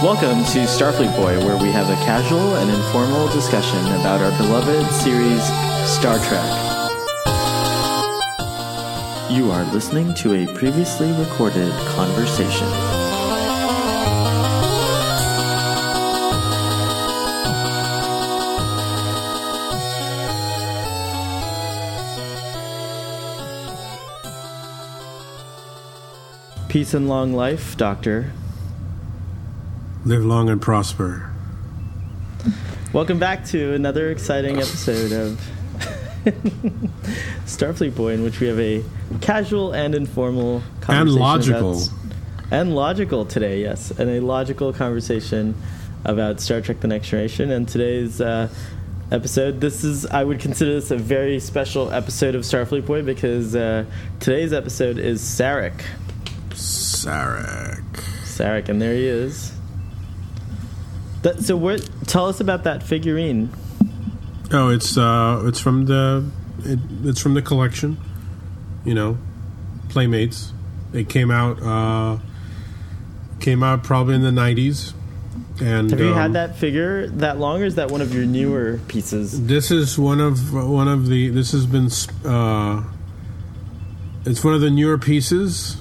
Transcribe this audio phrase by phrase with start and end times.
[0.00, 4.88] Welcome to Starfleet Boy, where we have a casual and informal discussion about our beloved
[4.92, 5.42] series,
[5.90, 6.46] Star Trek.
[9.28, 12.68] You are listening to a previously recorded conversation.
[26.68, 28.32] Peace and long life, Doctor.
[30.08, 31.30] Live long and prosper.
[32.94, 35.38] Welcome back to another exciting episode of
[37.44, 38.82] Starfleet Boy, in which we have a
[39.20, 41.82] casual and informal conversation And logical.
[42.50, 45.54] and logical today, yes, and a logical conversation
[46.06, 47.50] about Star Trek: The Next Generation.
[47.50, 48.48] And today's uh,
[49.12, 53.54] episode, this is I would consider this a very special episode of Starfleet Boy because
[53.54, 53.84] uh,
[54.20, 55.82] today's episode is Sarek.
[56.52, 57.84] Sarek.
[58.24, 59.52] Sarek, and there he is.
[61.22, 61.88] That, so, what?
[62.06, 63.50] Tell us about that figurine.
[64.52, 66.24] Oh, it's uh, it's from the
[66.64, 67.98] it, it's from the collection.
[68.84, 69.18] You know,
[69.88, 70.52] Playmates.
[70.92, 72.18] It came out uh,
[73.40, 74.94] came out probably in the nineties.
[75.60, 78.24] And Have you um, had that figure that long, or is that one of your
[78.24, 79.46] newer pieces?
[79.46, 81.30] This is one of one of the.
[81.30, 81.88] This has been.
[82.24, 82.84] Uh,
[84.24, 85.78] it's one of the newer pieces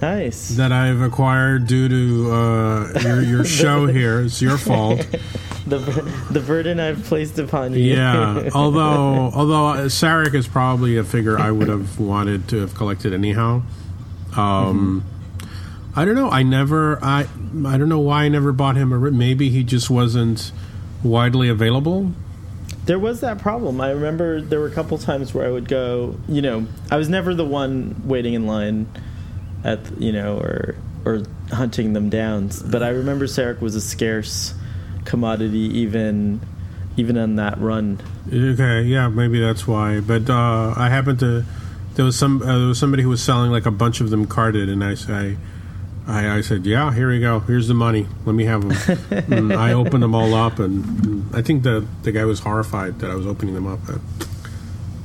[0.00, 0.50] Nice.
[0.56, 4.20] that I've acquired due to uh, your, your show here.
[4.22, 4.98] It's your fault.
[5.66, 5.78] the
[6.30, 7.80] the burden I've placed upon you.
[7.94, 12.74] Yeah, although although uh, Sarek is probably a figure I would have wanted to have
[12.74, 13.62] collected anyhow.
[14.36, 15.04] Um,
[15.94, 16.30] I don't know.
[16.30, 16.98] I never.
[17.04, 17.26] I
[17.66, 19.10] I don't know why I never bought him a.
[19.10, 20.52] Maybe he just wasn't
[21.02, 22.12] widely available.
[22.86, 23.80] there was that problem.
[23.80, 26.16] I remember there were a couple times where I would go.
[26.28, 28.86] You know, I was never the one waiting in line
[29.64, 31.22] at you know or or
[31.52, 32.50] hunting them down.
[32.66, 34.54] But I remember Sarek was a scarce
[35.04, 36.40] commodity even
[36.96, 38.00] even on that run.
[38.32, 40.00] Okay, yeah, maybe that's why.
[40.00, 41.44] But uh, I happened to.
[41.94, 42.42] There was some.
[42.42, 44.94] Uh, there was somebody who was selling like a bunch of them carded, and I
[44.94, 45.36] say.
[46.06, 47.40] I, I said, "Yeah, here we go.
[47.40, 48.06] Here's the money.
[48.24, 51.86] Let me have them." and I opened them all up, and, and I think the
[52.02, 53.80] the guy was horrified that I was opening them up.
[53.86, 54.00] But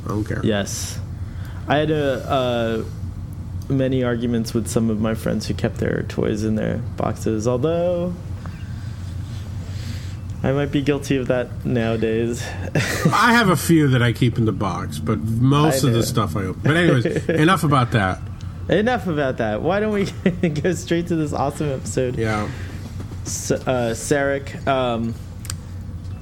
[0.05, 0.41] I don't care.
[0.43, 0.99] Yes,
[1.67, 2.83] I had a, uh,
[3.69, 7.47] many arguments with some of my friends who kept their toys in their boxes.
[7.47, 8.13] Although
[10.43, 12.43] I might be guilty of that nowadays.
[12.75, 16.35] I have a few that I keep in the box, but most of the stuff
[16.35, 16.61] I open.
[16.63, 18.19] But anyways, enough about that.
[18.69, 19.61] Enough about that.
[19.61, 22.17] Why don't we go straight to this awesome episode?
[22.17, 22.47] Yeah.
[23.23, 24.67] S- uh, Sarek.
[24.67, 25.15] Um,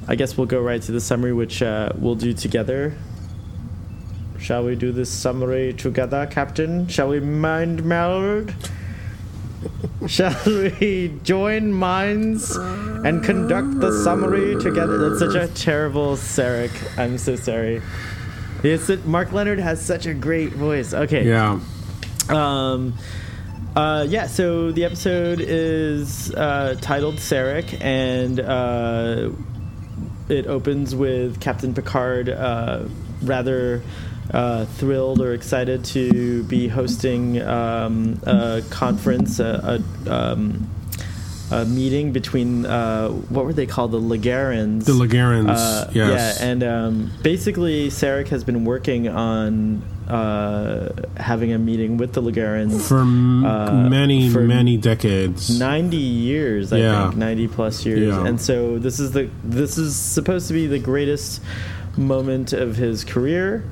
[0.07, 2.95] I guess we'll go right to the summary, which uh, we'll do together.
[4.43, 6.85] Shall we do this summary together, Captain?
[6.89, 8.53] Shall we mind meld?
[10.05, 14.97] Shall we join minds and conduct the summary together?
[14.97, 16.71] That's such a terrible Sarek.
[16.99, 17.81] I'm so sorry.
[18.63, 20.93] It's, Mark Lenard has such a great voice.
[20.93, 21.25] Okay.
[21.25, 21.61] Yeah.
[22.27, 22.95] Um,
[23.77, 29.29] uh, yeah, so the episode is uh, titled Sarek, and uh,
[30.27, 32.83] it opens with Captain Picard uh,
[33.21, 33.81] rather
[34.33, 40.69] uh, thrilled or excited to be hosting um, a conference, a, a, um,
[41.51, 44.85] a meeting between uh, what were they called, the Legarans.
[44.85, 46.39] The Legarans, Uh, yes.
[46.39, 52.21] Yeah, and um, basically, Sarek has been working on uh, having a meeting with the
[52.21, 55.57] Legarans For m- uh, many, for many decades.
[55.59, 57.03] 90 years, I Yeah.
[57.09, 58.13] think, 90 plus years.
[58.15, 58.25] Yeah.
[58.25, 61.39] And so this is the this is supposed to be the greatest
[61.95, 63.63] moment of his career.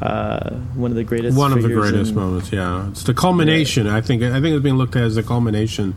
[0.00, 1.36] Uh, one of the greatest.
[1.36, 2.88] One of the greatest in- moments, yeah.
[2.90, 3.86] It's the culmination.
[3.86, 4.22] I think.
[4.22, 5.94] I think it's being looked at as the culmination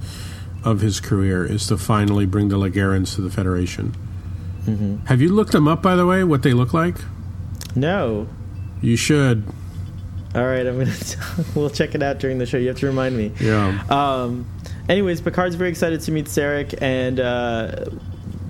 [0.64, 3.96] of his career is to finally bring the Legarans to the Federation.
[4.66, 5.06] Mm-hmm.
[5.08, 6.24] Have you looked them up, by the way?
[6.24, 6.98] What they look like?
[7.76, 8.28] No.
[8.82, 9.44] You should.
[10.34, 10.96] All right, I'm gonna.
[11.56, 12.58] we'll check it out during the show.
[12.58, 13.34] You have to remind me.
[13.40, 13.84] Yeah.
[13.90, 14.48] Um,
[14.88, 17.86] anyways, Picard's very excited to meet Sarek, and uh,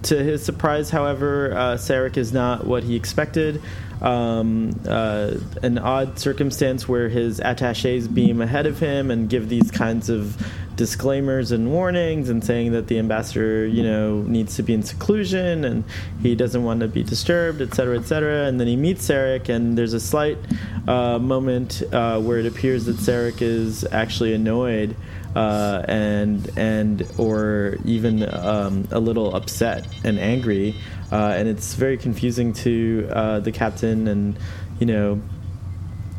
[0.03, 3.61] to his surprise, however, uh, Sarek is not what he expected.
[4.01, 9.69] um, uh, an odd circumstance where his attaches beam ahead of him and give these
[9.69, 10.43] kinds of
[10.75, 15.63] disclaimers and warnings and saying that the ambassador, you know, needs to be in seclusion
[15.63, 15.83] and
[16.21, 18.47] he doesn't want to be disturbed, et cetera, et cetera.
[18.47, 20.39] And then he meets Sarek, and there's a slight
[20.87, 24.95] uh, moment uh, where it appears that Sarek is actually annoyed
[25.35, 30.75] uh, and and or even um, a little upset and angry,
[31.11, 34.37] uh, and it's very confusing to uh, the captain and
[34.79, 35.21] you know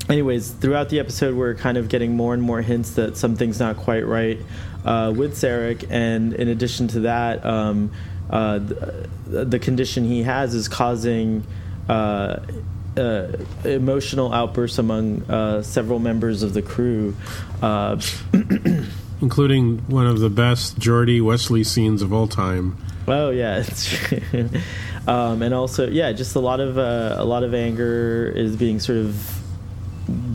[0.08, 3.76] anyways, throughout the episode, we're kind of getting more and more hints that something's not
[3.76, 4.38] quite right
[4.84, 7.92] uh, with Sarek, and in addition to that, um,
[8.30, 11.44] uh, the, the, condition he has is causing.
[11.88, 12.40] Uh,
[12.94, 13.32] uh
[13.64, 17.16] emotional outbursts among uh, several members of the crew,
[17.62, 17.98] uh,
[19.22, 22.76] including one of the best Geordi Wesley scenes of all time.
[23.08, 23.64] Oh yeah,
[25.08, 28.98] um, and also yeah, just a lot of a lot of anger is being sort
[28.98, 29.41] of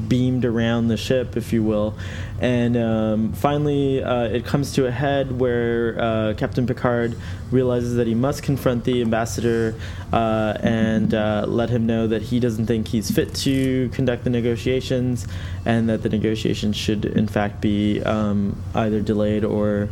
[0.08, 1.96] beamed around the ship, if you will.
[2.40, 7.18] And um, finally, uh, it comes to a head where uh, Captain Picard
[7.52, 9.76] realizes that he must confront the ambassador
[10.14, 14.30] uh, and uh, let him know that he doesn't think he's fit to conduct the
[14.30, 15.28] negotiations
[15.66, 19.90] and that the negotiations should, in fact, be um, either delayed or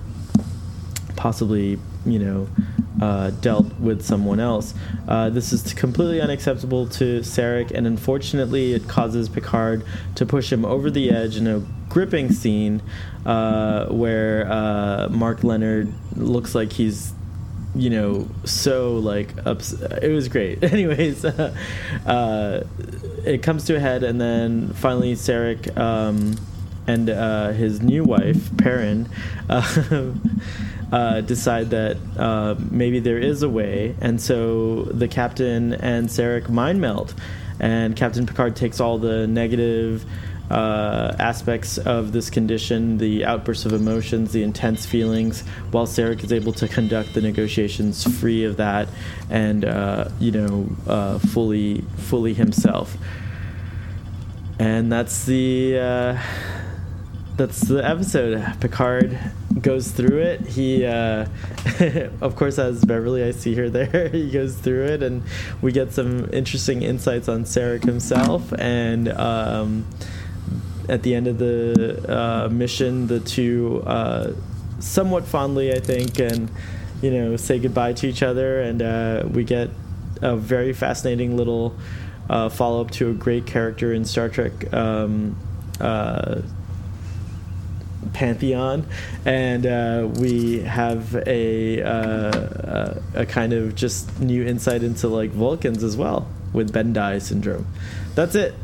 [1.25, 2.47] possibly, you know,
[3.01, 4.75] uh, dealt with someone else.
[5.07, 9.83] Uh, this is completely unacceptable to Sarek, and unfortunately, it causes Picard
[10.13, 12.79] to push him over the edge in a gripping scene
[13.25, 17.11] uh, where uh, Mark Lenard looks like he's
[17.73, 21.25] you know so like ups- it was great anyways
[22.05, 22.65] uh,
[23.25, 26.37] it comes to a head and then finally Sarek um,
[26.87, 29.09] and uh, his new wife Perrin
[30.91, 36.49] uh, decide that uh, maybe there is a way, and so the captain and Sarek
[36.49, 37.13] mind meld,
[37.59, 40.05] and Captain Picard takes all the negative.
[40.47, 45.41] Uh, aspects of this condition, the outbursts of emotions, the intense feelings,
[45.71, 48.87] while Sarek is able to conduct the negotiations free of that
[49.31, 52.95] and, uh, you know, uh, fully, fully himself.
[54.59, 56.21] And that's the uh,
[57.37, 58.41] that's the episode.
[58.59, 59.19] Picard
[59.61, 60.41] goes through it.
[60.41, 61.25] He, uh,
[62.21, 64.09] of course, as Beverly, I see her there.
[64.11, 65.23] he goes through it, and
[65.61, 68.53] we get some interesting insights on Sarek himself.
[68.57, 69.85] And um,
[70.87, 74.33] at the end of the uh, mission, the two uh,
[74.79, 76.49] somewhat fondly, I think, and
[77.01, 78.61] you know, say goodbye to each other.
[78.61, 79.69] And uh, we get
[80.21, 81.75] a very fascinating little
[82.29, 84.73] uh, follow up to a great character in Star Trek.
[84.73, 85.37] Um,
[85.81, 86.41] uh,
[88.15, 88.87] pantheon,
[89.25, 95.83] and uh, we have a, uh, a kind of just new insight into like Vulcans
[95.83, 97.67] as well with Bendii syndrome.
[98.15, 98.55] That's it.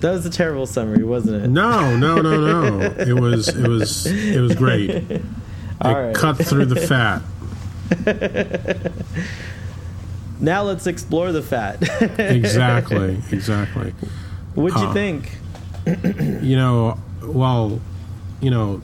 [0.00, 1.48] That was a terrible summary, wasn't it?
[1.48, 2.80] No, no, no, no.
[2.98, 4.90] it was it was it was great.
[4.90, 5.22] It
[5.82, 6.14] right.
[6.14, 7.22] cut through the fat.
[10.40, 11.80] now let's explore the fat.
[12.18, 13.94] exactly, exactly.
[14.54, 15.30] What'd you uh, think?
[16.42, 17.80] you know, well,
[18.46, 18.80] you know,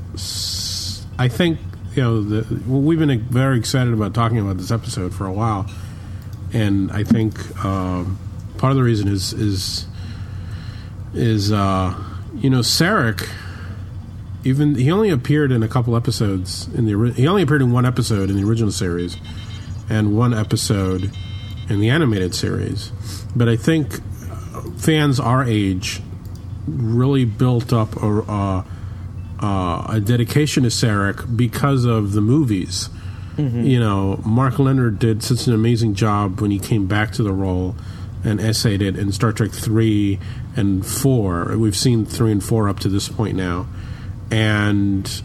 [1.21, 1.61] I think
[1.95, 5.71] you know the, we've been very excited about talking about this episode for a while,
[6.53, 8.19] and I think um,
[8.59, 9.87] part of the reason is is
[11.15, 11.95] is uh,
[12.35, 13.29] you know Sarek.
[14.43, 17.87] Even he only appeared in a couple episodes in the he only appeared in one
[17.87, 19.17] episode in the original series,
[19.89, 21.13] and one episode
[21.69, 22.91] in the animated series.
[23.37, 24.01] But I think
[24.77, 26.03] fans our age
[26.67, 28.65] really built up a, a
[29.43, 32.89] uh, a dedication to Sarek because of the movies.
[33.37, 33.65] Mm-hmm.
[33.65, 37.33] You know, Mark Lenard did such an amazing job when he came back to the
[37.33, 37.75] role
[38.25, 40.21] and essayed it in Star Trek three
[40.55, 41.57] and four.
[41.57, 43.67] We've seen three and four up to this point now,
[44.31, 45.23] and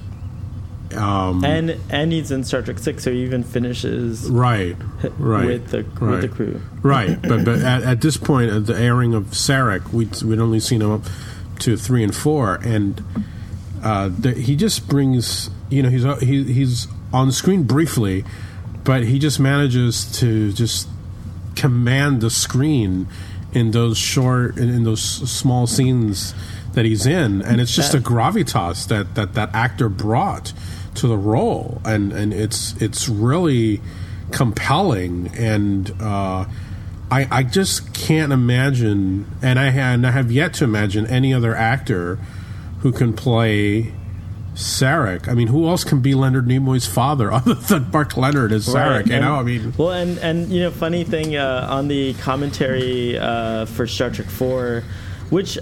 [0.96, 4.76] um, and and he's in Star Trek six, so he even finishes right,
[5.20, 6.12] right with the right.
[6.12, 7.22] with the crew, right.
[7.22, 10.82] but but at, at, this point, at the airing of Sarek, we we'd only seen
[10.82, 11.04] him up
[11.60, 13.04] to three and four, and
[13.84, 18.24] uh, he just brings you know he's uh, he, he's on screen briefly,
[18.84, 20.88] but he just manages to just
[21.56, 23.08] command the screen
[23.54, 26.34] in those short in, in those small scenes
[26.74, 30.54] that he's in, and it's just a gravitas that that that actor brought
[30.96, 33.82] to the role, and and it's it's really
[34.32, 35.92] compelling and.
[36.02, 36.46] Uh,
[37.10, 41.56] I, I just can't imagine, and I, and I have yet to imagine any other
[41.56, 42.20] actor
[42.80, 43.94] who can play
[44.56, 45.28] Sarek.
[45.28, 48.90] I mean, who else can be Leonard Nimoy's father other than Mark Lenard as Sarek?
[48.90, 52.14] Right, You know, I mean, Well, and and you know, funny thing uh, on the
[52.16, 54.84] commentary uh, for Star Trek Four,
[55.30, 55.58] which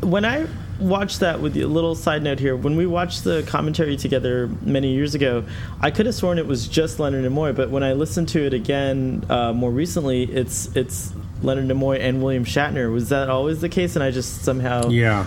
[0.00, 0.46] when I
[0.80, 4.92] watched that with a little side note here, when we watched the commentary together many
[4.92, 5.44] years ago,
[5.80, 8.52] I could have sworn it was just Leonard Nimoy, but when I listened to it
[8.54, 12.92] again uh, more recently, it's it's Leonard Nimoy and William Shatner.
[12.92, 13.94] Was that always the case?
[13.94, 15.26] And I just somehow, yeah,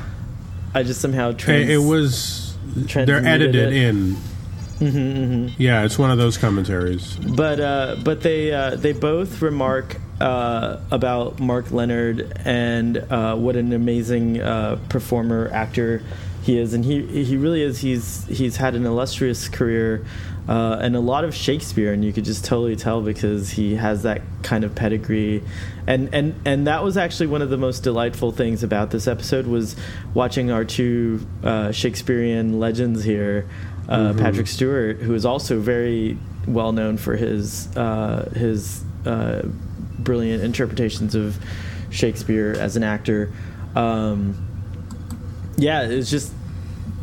[0.76, 2.56] I just somehow trans- it, it was.
[2.76, 3.96] They're edited it.
[3.96, 5.52] Mm-hmm, in.
[5.58, 7.16] Yeah, it's one of those commentaries.
[7.16, 13.56] but uh, but they uh, they both remark uh, about Mark Lenard and uh, what
[13.56, 16.04] an amazing uh, performer actor
[16.44, 17.80] he is, and he he really is.
[17.80, 20.06] He's he's had an illustrious career
[20.48, 24.04] uh, and a lot of Shakespeare, and you could just totally tell because he has
[24.04, 25.44] that kind of pedigree.
[25.88, 29.48] And, and and that was actually one of the most delightful things about this episode
[29.48, 29.76] was
[30.14, 33.48] watching our two uh, Shakespearean legends here,
[33.90, 39.44] uh, Patrick Stewart, who is also very well known for his uh, his uh,
[40.00, 41.38] brilliant interpretations of
[41.90, 43.32] Shakespeare as an actor.
[43.76, 44.36] Um,
[45.58, 46.32] yeah, it's just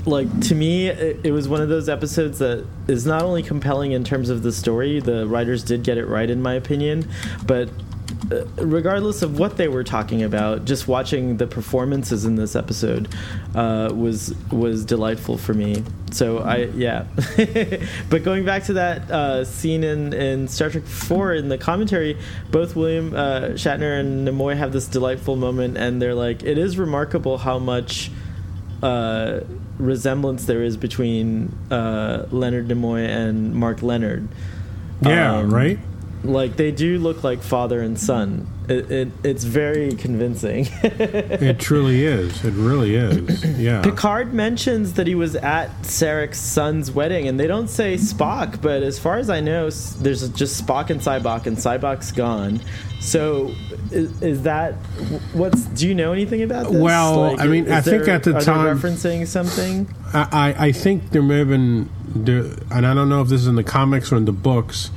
[0.07, 3.93] like to me, it, it was one of those episodes that is not only compelling
[3.93, 5.01] in terms of the story.
[5.01, 7.09] The writers did get it right, in my opinion,
[7.47, 7.69] but.
[8.31, 13.09] uh, Regardless of what they were talking about, just watching the performances in this episode
[13.55, 15.83] uh, was was delightful for me.
[16.13, 17.07] So I yeah,
[18.11, 22.17] but going back to that uh, scene in, in Star Trek Four in the commentary,
[22.51, 26.79] both William uh, Shatner and Nimoy have this delightful moment, and they're like, it is
[26.79, 28.11] remarkable how much
[28.83, 29.41] uh,
[29.79, 34.29] resemblance there is between uh, Leonard Nimoy and Mark Lenard.
[35.01, 35.79] Yeah, Um, right.
[36.25, 38.47] Like they do look like father and son.
[38.69, 40.69] It, it it's very convincing.
[40.83, 42.45] It truly is.
[42.45, 43.45] It really is.
[43.59, 43.83] Yeah.
[43.83, 48.83] Picard mentions that he was at Sarek's son's wedding, and they don't say Spock, but
[48.83, 52.61] as far as I know, there's just Spock and Sybok, and Sybok's gone.
[53.01, 53.53] So,
[53.91, 54.75] is, is that
[55.33, 55.65] what's?
[55.65, 56.81] Do you know anything about this?
[56.81, 59.93] Well, I mean, I think there- at the time- referencing something.
[60.15, 63.41] I, I I think there may have been, there, and I don't know if this
[63.41, 64.91] is in the comics or in the books,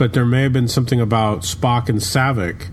[0.00, 2.70] but there may have been something about Spock and Saavik.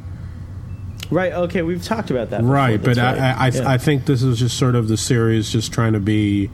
[1.12, 1.34] Right.
[1.34, 2.42] Okay, we've talked about that.
[2.42, 3.70] Right, but that's I, I, I, Yeah.
[3.74, 6.50] I think this is just sort of the series just trying to be,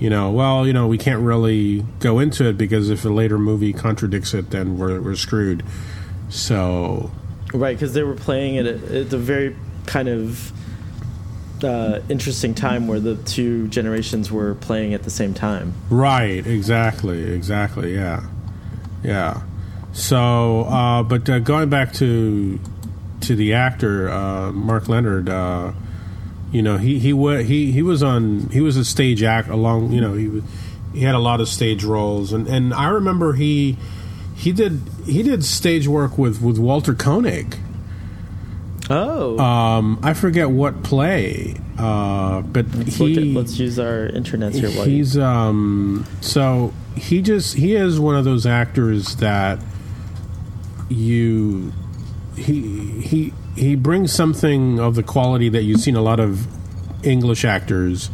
[0.00, 3.38] you know, well, you know, we can't really go into it because if a later
[3.38, 5.62] movie contradicts it, then we're, we're screwed.
[6.30, 7.12] So,
[7.54, 9.54] Right, because they were playing it at, at a very
[9.86, 10.52] kind of
[11.62, 15.74] uh, interesting time where the two generations were playing at the same time.
[15.90, 18.24] right, exactly, exactly, yeah,
[19.04, 19.42] yeah.
[19.92, 22.58] So, uh, but uh, going back to
[23.22, 25.72] to the actor uh, Mark Lenard, uh,
[26.50, 29.92] you know, he he wa- he he was on he was a stage act along.
[29.92, 30.42] You know, he was,
[30.94, 33.76] he had a lot of stage roles, and and I remember he
[34.34, 37.56] he did he did stage work with with Walter Koenig.
[38.90, 44.54] Oh, Um, I forget what play, uh, but let's, he at- let's use our internets
[44.54, 44.68] here.
[44.84, 49.60] He's um so he just he is one of those actors that
[50.88, 51.72] you
[52.36, 56.46] he he he brings something of the quality that you've seen a lot of
[57.04, 58.10] English actors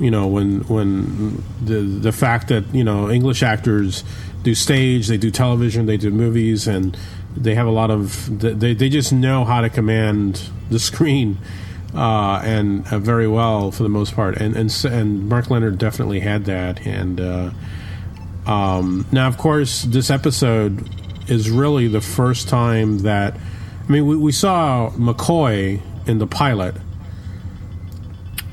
[0.00, 4.04] you know when when the the fact that you know English actors
[4.42, 6.96] do stage they do television they do movies and
[7.36, 11.38] they have a lot of they they just know how to command the screen
[11.94, 14.36] uh, and uh, very well for the most part.
[14.36, 16.84] And and and Mark Lenard definitely had that.
[16.86, 17.50] And uh,
[18.46, 20.88] um, now of course this episode
[21.28, 23.34] is really the first time that
[23.88, 26.74] I mean we, we saw McCoy in the pilot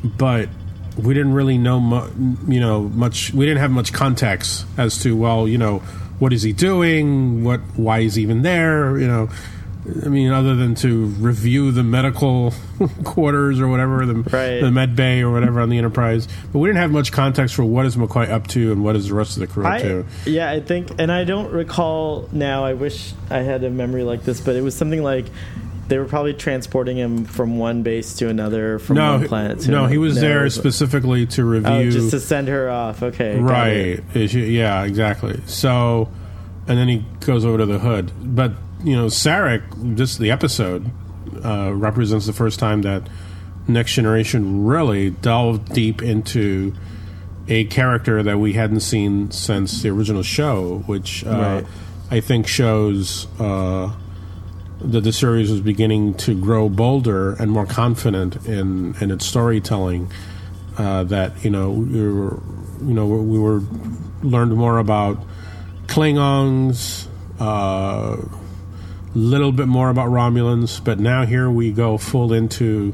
[0.03, 0.49] but
[0.97, 5.15] we didn't really know mu- you know much we didn't have much context as to
[5.15, 5.81] well you know
[6.21, 7.43] what is he doing?
[7.43, 8.97] What why is he even there?
[8.99, 9.29] You know
[10.05, 12.53] I mean other than to review the medical
[13.03, 14.59] quarters or whatever the, Right.
[14.61, 17.63] the med bay or whatever on the enterprise but we didn't have much context for
[17.63, 20.05] what is McCoy up to and what is the rest of the crew up to
[20.25, 22.63] yeah, I think, and I don't recall now.
[22.63, 25.25] I wish I had a memory like this, but it was something like
[25.87, 29.71] they were probably transporting him from one base to another, from no one planet to
[29.71, 29.91] no another.
[29.91, 33.01] he was No, there specifically to review Oh, just to send her off.
[33.03, 36.07] Okay, right yeah exactly so
[36.67, 38.51] and then he goes over to the hood but
[38.83, 39.63] you know sarek
[39.95, 40.89] this the episode
[41.45, 43.07] uh, represents the first time that
[43.67, 46.73] next generation really delved deep into
[47.47, 51.65] a character that we hadn't seen since the original show which uh, Right.
[52.09, 53.91] i think shows uh,
[54.79, 60.11] that the series was beginning to grow bolder and more confident in, in its storytelling.
[60.75, 62.39] Uh, that you know we were,
[62.81, 63.61] you know we were
[64.23, 65.19] learned more about
[65.85, 67.07] Klingons,
[67.39, 68.17] uh,
[69.17, 72.93] little bit more about Romulans, but now here we go full into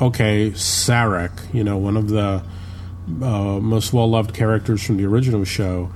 [0.00, 2.42] okay, Sarek, you know, one of the
[3.22, 5.90] uh, most well loved characters from the original show.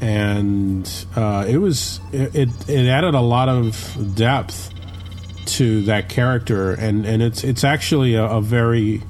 [0.00, 4.72] And uh, it was it, it, it added a lot of depth
[5.46, 9.02] to that character, and, and it's it's actually a, a very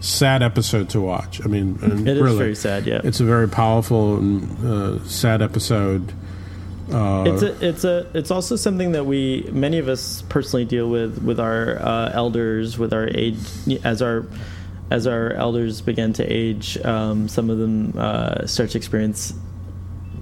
[0.00, 1.44] sad episode to watch.
[1.44, 2.86] I mean, it really, is very sad.
[2.86, 6.12] Yeah, it's a very powerful and uh, sad episode.
[6.90, 10.88] Uh, it's a, it's a, it's also something that we many of us personally deal
[10.88, 13.38] with with our uh, elders, with our age
[13.84, 14.26] as our
[14.90, 16.78] as our elders begin to age.
[16.84, 19.34] Um, some of them uh, start to experience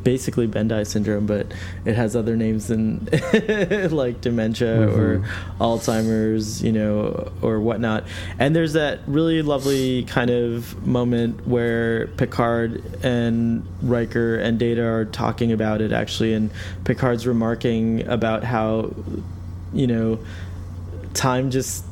[0.05, 1.53] basically Bendii syndrome, but
[1.85, 3.07] it has other names than
[3.91, 5.01] like dementia mm-hmm.
[5.01, 8.05] or Alzheimer's, you know, or whatnot.
[8.39, 15.07] And there's that really lovely kind of moment where Picard and Riker and Data are
[15.07, 16.51] talking about it actually, and
[16.85, 18.95] Picard's remarking about how,
[19.73, 20.19] you know,
[21.15, 21.85] time just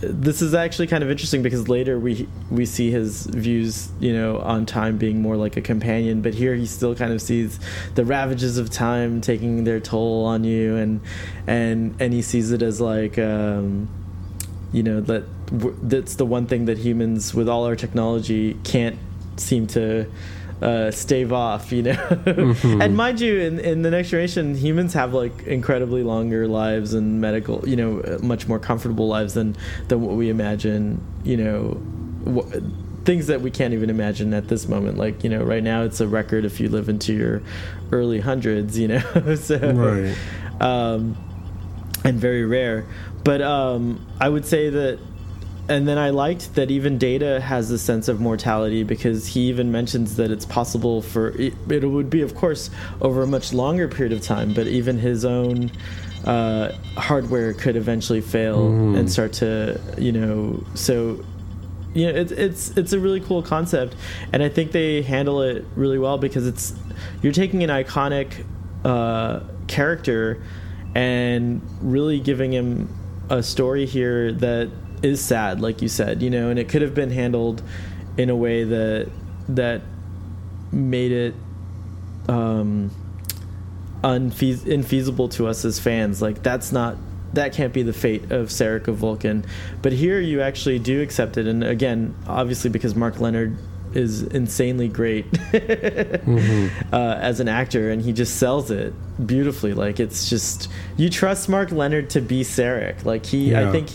[0.00, 4.38] this is actually kind of interesting because later we we see his views, you know,
[4.38, 7.58] on time being more like a companion, but here he still kind of sees
[7.94, 11.00] the ravages of time taking their toll on you, and
[11.46, 13.88] and and he sees it as like, um,
[14.72, 15.24] you know, that
[15.82, 18.98] that's the one thing that humans, with all our technology, can't
[19.36, 20.06] seem to
[20.62, 21.94] uh, stave off, you know.
[21.94, 22.80] mm-hmm.
[22.80, 27.20] And mind you, in, in the next generation, humans have like incredibly longer lives and
[27.20, 29.56] medical, you know, much more comfortable lives than
[29.88, 31.80] than what we imagine, you know.
[32.26, 35.82] Wh- things that we can't even imagine at this moment like you know right now
[35.82, 37.40] it's a record if you live into your
[37.92, 38.98] early hundreds you know
[39.36, 40.60] so right.
[40.60, 41.16] um,
[42.02, 42.84] and very rare
[43.22, 44.98] but um, i would say that
[45.68, 49.72] and then I liked that even Data has a sense of mortality because he even
[49.72, 52.70] mentions that it's possible for it, it would be, of course,
[53.00, 55.70] over a much longer period of time, but even his own
[56.24, 58.98] uh, hardware could eventually fail mm.
[58.98, 61.24] and start to, you know, so
[61.94, 63.96] you know, it's it's it's a really cool concept,
[64.32, 66.74] and I think they handle it really well because it's
[67.22, 68.44] you're taking an iconic
[68.84, 70.42] uh, character
[70.94, 72.88] and really giving him
[73.30, 74.70] a story here that
[75.06, 77.62] is sad, like you said, you know, and it could have been handled
[78.16, 79.08] in a way that
[79.48, 79.82] that
[80.72, 81.34] made it
[82.28, 82.90] um,
[84.02, 86.20] unfeas- infeasible to us as fans.
[86.20, 86.96] Like that's not
[87.32, 89.44] that can't be the fate of Sarek of Vulcan.
[89.82, 93.56] But here you actually do accept it, and again, obviously because Mark Lenard
[93.94, 96.94] is insanely great mm-hmm.
[96.94, 98.92] uh, as an actor, and he just sells it
[99.24, 99.72] beautifully.
[99.72, 103.04] Like it's just you trust Mark Lenard to be Sarek.
[103.04, 103.68] Like he, yeah.
[103.68, 103.90] I think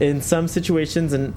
[0.00, 1.34] in some situations an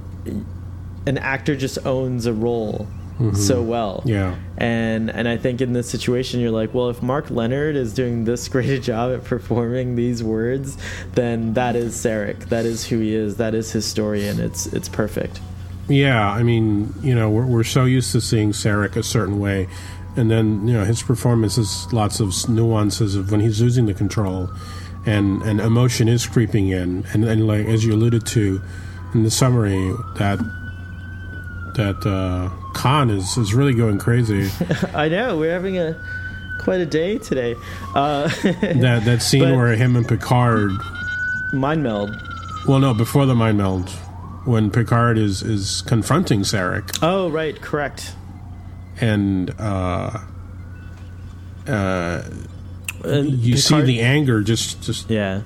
[1.07, 3.35] an actor just owns a role mm-hmm.
[3.35, 4.03] so well.
[4.05, 4.35] Yeah.
[4.57, 8.25] And and I think in this situation you're like, well, if Mark Lenard is doing
[8.25, 10.77] this great a job at performing these words,
[11.13, 12.49] then that is Sarek.
[12.49, 13.37] That is who he is.
[13.37, 15.39] That is his story and it's it's perfect.
[15.87, 19.67] Yeah, I mean, you know, we're we're so used to seeing Sarek a certain way
[20.15, 23.93] and then, you know, his performance is lots of nuances of when he's losing the
[23.93, 24.49] control
[25.05, 28.61] and and emotion is creeping in, and and like as you alluded to
[29.13, 30.39] in the summary that
[31.75, 34.49] that uh, Khan is is really going crazy.
[34.93, 35.99] I know we're having a
[36.59, 37.55] quite a day today.
[37.95, 40.71] Uh, that that scene where him and Picard
[41.53, 42.15] mind meld.
[42.67, 43.89] Well, no, before the mind meld,
[44.45, 46.99] when Picard is is confronting Sarek.
[47.01, 48.15] Oh, right, correct.
[48.99, 50.19] And uh,
[51.67, 52.21] uh,
[53.03, 55.41] and you see the anger just just yeah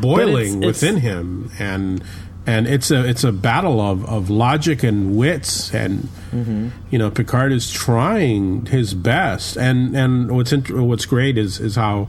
[0.00, 2.02] boiling it's, within him and
[2.46, 6.68] and it's a it's a battle of, of logic and wits and mm-hmm.
[6.90, 11.76] you know Picard is trying his best and and what's int- what's great is is
[11.76, 12.08] how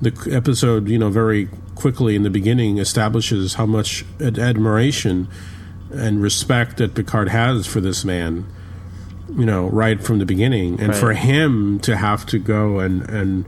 [0.00, 5.28] the episode you know very quickly in the beginning establishes how much admiration
[5.90, 8.46] and respect that Picard has for this man
[9.36, 10.96] you know right from the beginning and right.
[10.96, 13.44] for him to have to go and and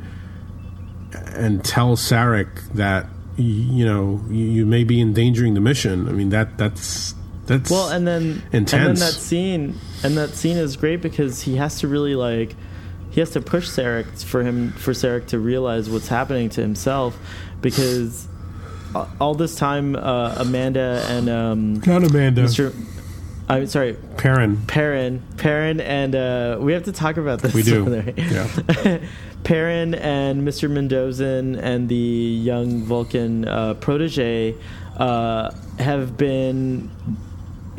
[1.36, 6.08] and tell Sarek that you know you may be endangering the mission.
[6.08, 7.14] I mean that that's
[7.46, 8.72] that's well, and then intense.
[8.72, 12.54] and then that scene and that scene is great because he has to really like
[13.10, 17.16] he has to push Sarek for him for Sarek to realize what's happening to himself
[17.60, 18.28] because
[19.20, 22.44] all this time uh, Amanda and um, not Amanda.
[22.44, 22.74] Mr.
[23.46, 24.64] I'm sorry, Perrin.
[24.66, 27.52] Perrin, Perrin, and uh, we have to talk about this.
[27.52, 27.84] We do.
[28.16, 28.98] Yeah.
[29.44, 30.70] Perrin and Mr.
[30.70, 34.54] Mendrossen and the young Vulcan uh, protege
[34.96, 36.90] uh, have been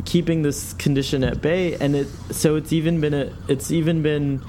[0.04, 4.42] keeping this condition at bay, and it so it's even been a it's even been.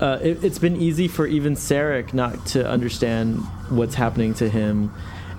[0.00, 3.36] Uh, it, it's been easy for even Sarek not to understand
[3.68, 4.90] what's happening to him,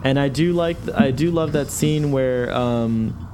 [0.03, 3.27] and I do like I do love that scene where um,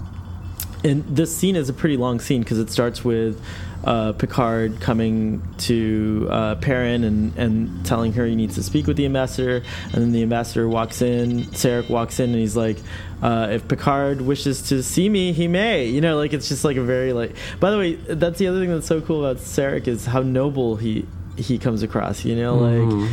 [0.86, 3.42] and this scene is a pretty long scene because it starts with
[3.84, 8.98] uh, Picard coming to uh, Perrin and, and telling her he needs to speak with
[8.98, 11.44] the ambassador, and then the ambassador walks in.
[11.46, 12.78] Sarek walks in and he's like,
[13.22, 16.78] uh, "If Picard wishes to see me, he may." You know, like it's just like
[16.78, 17.36] a very like.
[17.60, 20.76] By the way, that's the other thing that's so cool about Sarek is how noble
[20.76, 22.26] he he comes across.
[22.26, 23.10] You know, like.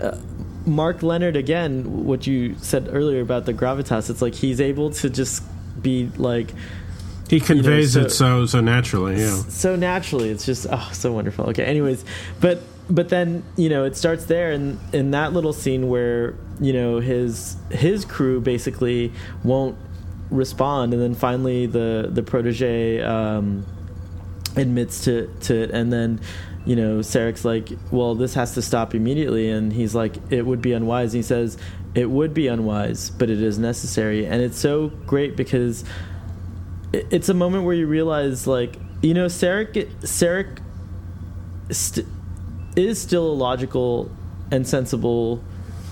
[0.00, 0.18] Uh,
[0.66, 5.10] Mark Lenard again, what you said earlier about the gravitas, it's like he's able to
[5.10, 5.42] just
[5.82, 6.54] be like
[7.28, 9.18] He conveys so- it so so naturally.
[9.18, 9.34] Yeah.
[9.48, 12.04] so naturally it's just oh so wonderful okay anyways
[12.40, 12.60] but
[12.90, 17.00] but then you know it starts there in in that little scene where you know
[17.00, 19.10] his his crew basically
[19.42, 19.76] won't
[20.30, 23.64] respond and then finally the the protege um
[24.56, 26.20] admits to to it and then
[26.66, 30.60] you know Sarek's like well this has to stop immediately and he's like it would
[30.62, 31.56] be unwise and he says
[31.94, 35.84] it would be unwise but it is necessary and it's so great because
[36.94, 40.58] it's a moment where you realize like you know Sarek Sarek
[41.70, 42.06] st-
[42.76, 44.10] is still a logical
[44.50, 45.42] and sensible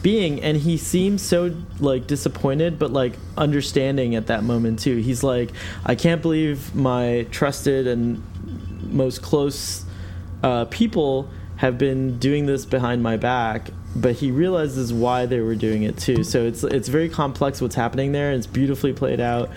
[0.03, 4.97] being and he seems so like disappointed but like understanding at that moment too.
[4.97, 5.51] He's like
[5.85, 8.23] i can't believe my trusted and
[8.93, 9.85] most close
[10.43, 15.55] uh, people have been doing this behind my back but he realizes why they were
[15.55, 16.25] doing it too.
[16.25, 19.51] So it's it's very complex what's happening there and it's beautifully played out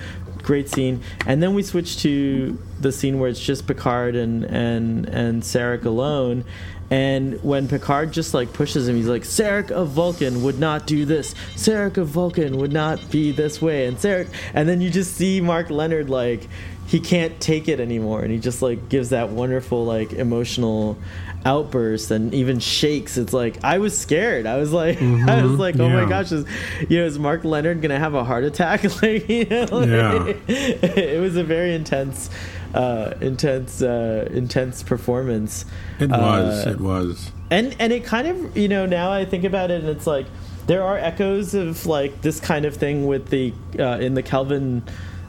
[0.45, 5.07] great scene and then we switch to the scene where it's just picard and and
[5.09, 6.45] and sarek alone
[6.91, 11.03] and when Picard just like pushes him, he's like, Sarek of Vulcan would not do
[11.03, 11.33] this.
[11.55, 13.87] Sarek of Vulcan would not be this way.
[13.87, 16.47] And Sarek, and then you just see Mark Lenard like
[16.87, 20.97] he can't take it anymore, and he just like gives that wonderful like emotional
[21.45, 23.17] outburst and even shakes.
[23.17, 24.45] It's like I was scared.
[24.47, 26.45] I was like, I was like, oh my gosh, is
[26.89, 28.83] you know, is Mark Lenard gonna have a heart attack?
[29.01, 30.33] like, you know, like, Yeah.
[30.47, 32.29] it was a very intense,
[32.73, 35.65] uh, intense, uh, intense performance.
[35.99, 36.65] It was.
[36.65, 37.31] Uh, it was.
[37.51, 40.25] and and it kind of you know now I think about it and it's like
[40.67, 44.81] there are echoes of like this kind of thing with the uh, in the Kelvin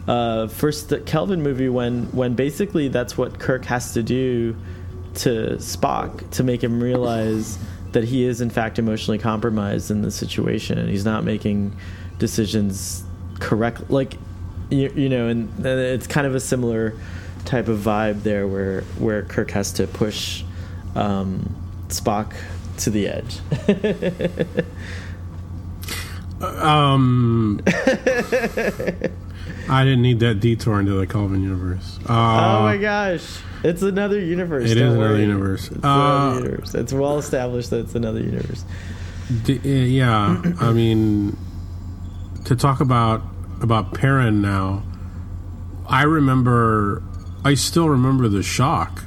[0.09, 4.57] uh, first Kelvin movie when when basically that's what Kirk has to do
[5.17, 7.59] to Spock to make him realize
[7.93, 11.75] that he is in fact emotionally compromised in the situation and he's not making
[12.19, 13.05] decisions
[13.39, 14.15] correct like
[14.71, 16.95] you, you know and, and it's kind of a similar
[17.45, 20.45] type of vibe there where where Kirk has to push
[20.95, 21.55] um,
[21.89, 22.35] Spock
[22.79, 23.41] to the edge.
[26.41, 27.63] Um,
[29.69, 31.99] I didn't need that detour into the Kelvin universe.
[32.09, 34.71] Uh, oh my gosh, it's another universe.
[34.71, 35.21] It don't another worry.
[35.21, 35.67] universe.
[35.71, 36.75] It's Uh, another universe.
[36.75, 38.65] It's well established that it's another universe.
[39.45, 41.37] D- uh, yeah, I mean,
[42.45, 43.23] to talk about
[43.61, 44.83] about Perrin now,
[45.89, 47.03] I remember,
[47.45, 49.03] I still remember the shock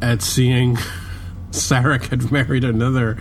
[0.00, 0.76] at seeing
[1.50, 3.16] Sarek had married another,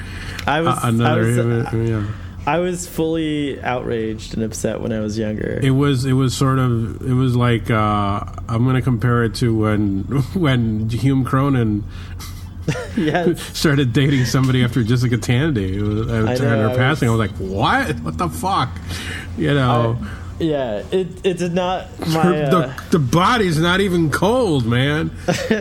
[0.46, 1.22] I was, uh, another.
[1.24, 2.04] I was, yeah.
[2.48, 5.60] I was fully outraged and upset when I was younger.
[5.62, 9.36] It was it was sort of it was like uh, I'm going to compare it
[9.36, 11.84] to when when Hume Cronyn
[12.98, 13.42] yes.
[13.58, 15.82] started dating somebody after Jessica Tandy.
[15.82, 18.00] Was, I after know, her I passing, I was like, "What?
[18.00, 18.70] What the fuck?"
[19.38, 20.00] You know,
[20.40, 25.12] Yeah, it it did not my Her- uh, the the body's not even cold, man.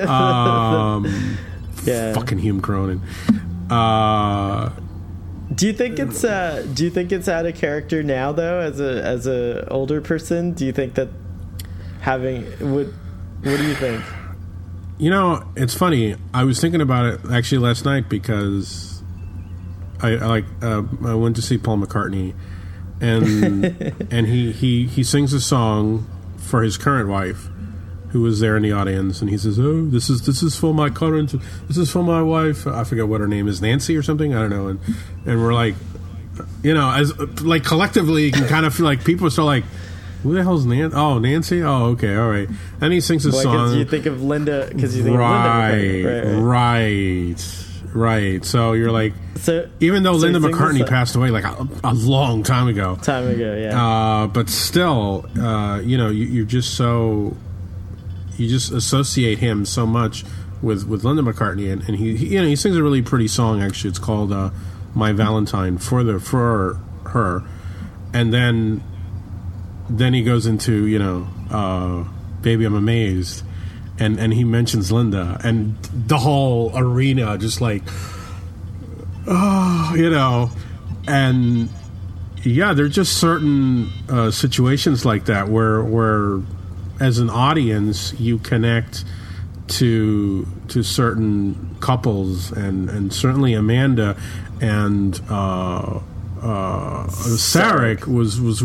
[0.07, 1.37] Um,
[1.85, 2.13] yeah.
[2.15, 3.01] fucking Hume Cronyn.
[3.71, 4.71] Uh,
[5.55, 8.81] Do you think it's uh do you think it's out of character now though as
[8.81, 10.53] a as a older person?
[10.53, 11.09] Do you think that
[12.01, 12.93] having would
[13.43, 14.03] what do you think?
[14.99, 16.17] You know, it's funny.
[16.33, 19.03] I was thinking about it actually last night because
[20.01, 22.35] I, I like uh, I went to see Paul McCartney,
[23.01, 23.65] and
[24.11, 26.07] and he, he he sings a song
[26.39, 27.49] for his current wife,
[28.17, 30.73] who was there in the audience, and he says, "Oh, this is this is for
[30.73, 31.35] my current,
[31.69, 32.67] this is for my wife.
[32.67, 34.35] I forget what her name is, Nancy or something.
[34.35, 34.81] I don't know." And
[35.27, 35.75] and we're like,
[36.63, 39.65] you know, as like collectively, you can kind of feel like people are like.
[40.23, 40.97] Who the hell's Nancy?
[40.97, 41.63] Oh, Nancy.
[41.63, 42.49] Oh, okay, all right.
[42.81, 43.77] And he sings a song.
[43.77, 48.45] you think of Linda because you think right, of Linda right, right, right.
[48.45, 49.13] So you're like.
[49.37, 53.29] So even though so Linda McCartney passed away like a, a long time ago, time
[53.29, 53.81] ago, yeah.
[53.81, 57.37] uh, but still, uh, you know, you, you're just so
[58.39, 60.25] you just associate him so much
[60.63, 63.29] with with Linda McCartney, and, and he, he you know he sings a really pretty
[63.29, 63.63] song.
[63.63, 64.51] Actually, it's called uh,
[64.95, 67.43] "My Valentine" for the for her,
[68.13, 68.83] and then
[69.89, 72.05] then he goes into you know, uh,
[72.43, 73.45] Maybe I'm Amazed,
[73.99, 77.83] and and he mentions Linda, and the whole arena just like,
[79.27, 80.51] oh, you know,
[81.07, 81.69] and
[82.43, 86.41] yeah, there's just certain uh, situations like that where where
[87.01, 89.05] as an audience you connect
[89.69, 94.17] to to certain couples and and certainly Amanda
[94.61, 96.01] and uh,
[96.41, 98.63] uh, Sarek was was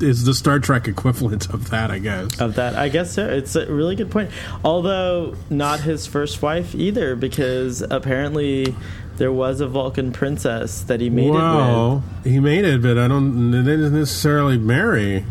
[0.00, 2.40] is the Star Trek equivalent of that, I guess.
[2.40, 3.26] Of that, I guess so.
[3.26, 4.30] It's a really good point.
[4.64, 8.74] Although not his first wife either, because apparently
[9.16, 12.32] there was a Vulcan princess that he made well, it with.
[12.32, 13.50] he made it, but I don't.
[13.50, 15.24] They didn't necessarily marry.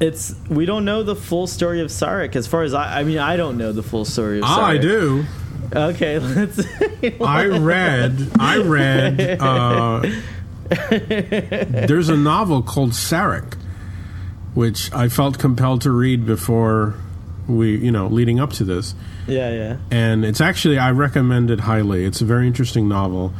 [0.00, 2.36] It's we don't know the full story of Sarek.
[2.36, 4.48] As far as I, I mean, I don't know the full story of Sarek.
[4.48, 5.24] Ah, I do.
[5.74, 6.60] Okay, let's.
[7.20, 8.30] I read.
[8.38, 9.38] I read.
[9.40, 10.02] Uh,
[10.90, 13.54] there's a novel called Sarek,
[14.54, 16.94] which I felt compelled to read before
[17.48, 18.94] we, you know, leading up to this.
[19.26, 19.76] Yeah, yeah.
[19.90, 22.04] And it's actually I recommend it highly.
[22.04, 23.32] It's a very interesting novel.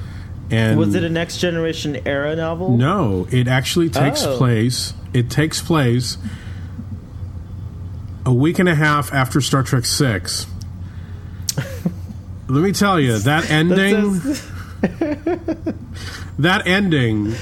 [0.51, 2.77] And Was it a next generation era novel?
[2.77, 4.37] No, it actually takes Oh.
[4.38, 4.94] place.
[5.12, 6.16] It takes place
[8.29, 10.47] a week and a half after Star Trek Six.
[12.47, 14.21] Let me tell you that ending.
[16.38, 17.35] that ending.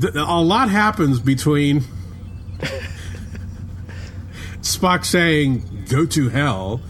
[0.00, 1.82] Th- a lot happens between
[4.62, 6.80] Spock saying "Go to hell."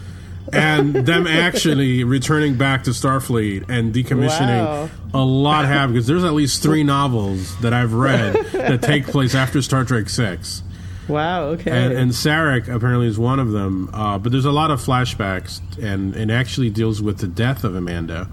[0.53, 4.89] and them actually returning back to Starfleet and decommissioning Wow.
[5.13, 9.33] a lot happen because there's at least three novels that I've read that take place
[9.33, 10.61] after Star Trek Six,
[11.07, 11.43] Wow.
[11.49, 11.71] Okay.
[11.71, 13.89] and, and Sarek apparently is one of them.
[13.93, 17.75] Uh, but there's a lot of flashbacks, and it actually deals with the death of
[17.75, 18.29] Amanda,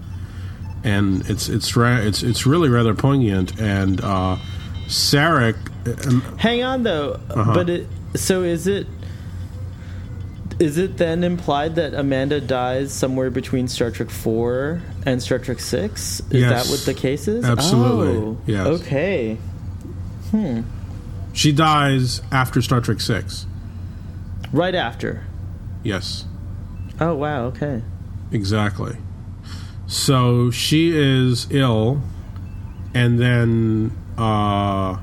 [0.85, 3.59] and it's it's it's it's really rather poignant.
[3.61, 4.37] And uh,
[4.87, 5.57] Sarek,
[6.07, 7.55] um, Hang on though, Uh-huh.
[7.55, 7.87] but it.
[8.15, 8.87] So is it?
[10.61, 15.61] Is it then implied that Amanda dies somewhere between Star Trek Four and Star Trek
[15.61, 16.19] Six?
[16.31, 16.67] Is Yes.
[16.67, 17.45] that what the case is?
[17.45, 18.17] Absolutely.
[18.19, 18.67] Oh, Yes.
[18.67, 19.39] Okay.
[21.39, 23.47] She dies after Star Trek Six.
[24.53, 25.25] Right after.
[25.85, 26.25] Yes.
[27.01, 27.45] Oh wow.
[27.47, 27.81] Okay.
[28.33, 28.97] Exactly.
[29.87, 32.03] So she is ill,
[32.93, 34.99] and then uh,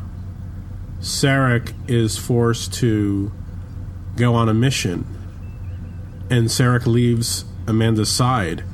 [1.00, 3.32] Sarek is forced to
[4.18, 5.06] go on a mission,
[6.30, 8.66] and Sarek leaves Amanda's side,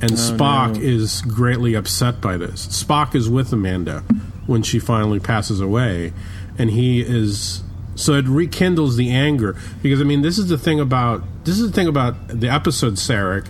[0.00, 0.80] and Spock no.
[0.80, 2.66] is greatly upset by this.
[2.66, 4.00] Spock is with Amanda
[4.46, 6.12] when she finally passes away,
[6.58, 7.62] and he is
[7.94, 9.56] so it rekindles the anger.
[9.82, 12.94] Because I mean this is the thing about this is the thing about the episode
[12.94, 13.48] Sarek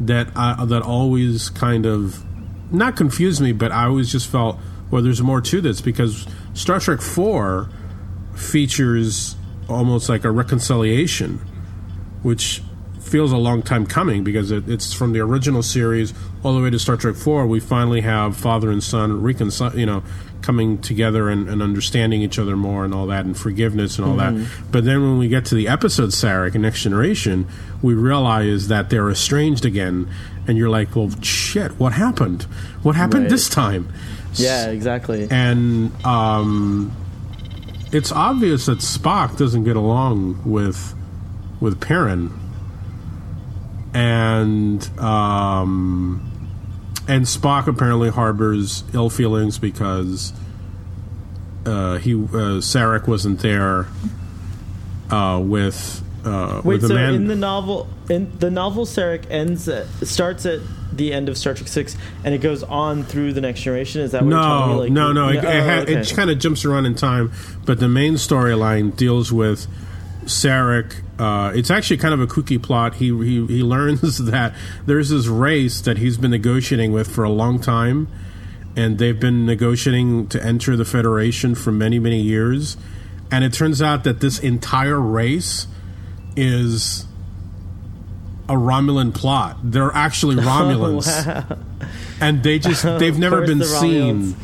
[0.00, 2.22] that I, that always kind of
[2.72, 4.58] not confused me, but I always just felt
[4.90, 5.80] well, there's more to this.
[5.80, 7.70] Because Star Trek Four
[8.34, 9.36] features
[9.68, 11.38] almost like a reconciliation,
[12.22, 12.62] which
[13.06, 16.70] feels a long time coming because it, it's from the original series all the way
[16.70, 17.46] to Star Trek Four.
[17.46, 20.02] We finally have father and son reconcile, you know,
[20.42, 24.16] coming together and, and understanding each other more and all that, and forgiveness and all
[24.16, 24.34] that.
[24.70, 27.48] But then when we get to the episode Sarek and Next Generation,
[27.82, 30.08] we realize that they're estranged again,
[30.46, 32.42] and you're like, well, shit, what happened?
[32.82, 33.30] What happened Right.
[33.30, 33.92] this time?
[34.34, 34.68] Yeah.
[34.68, 35.26] Exactly.
[35.30, 36.94] and um,
[37.92, 40.94] it's obvious that Spock doesn't get along with
[41.60, 42.30] with Perrin,
[43.96, 46.20] and um,
[47.08, 50.34] and Spock apparently harbors ill feelings because
[51.64, 53.86] uh, he uh, Sarek wasn't there
[55.10, 56.74] uh, with uh, Wait.
[56.82, 57.14] with So Amanda.
[57.16, 60.60] in the novel, in the novel, Sarek ends at, starts at
[60.92, 64.02] the end of Star Trek Six, and it goes on through the Next Generation.
[64.02, 64.74] Is that what you're telling me?
[64.90, 65.28] No, Like, no, no.
[65.30, 65.94] It, oh, it, ha- okay.
[66.00, 67.32] it kind of jumps around in time,
[67.64, 69.66] but the main storyline deals with
[70.26, 71.02] Sarek.
[71.18, 72.94] Uh, it's actually kind of a kooky plot.
[72.94, 77.30] He, he he learns that there's this race that he's been negotiating with for a
[77.30, 78.08] long time,
[78.76, 82.76] and they've been negotiating to enter the Federation for many many years,
[83.30, 85.66] and it turns out that this entire race
[86.36, 87.06] is
[88.48, 89.58] a Romulan plot.
[89.62, 91.58] They're actually Romulans wow.
[92.20, 94.36] and they just they've never been the seen.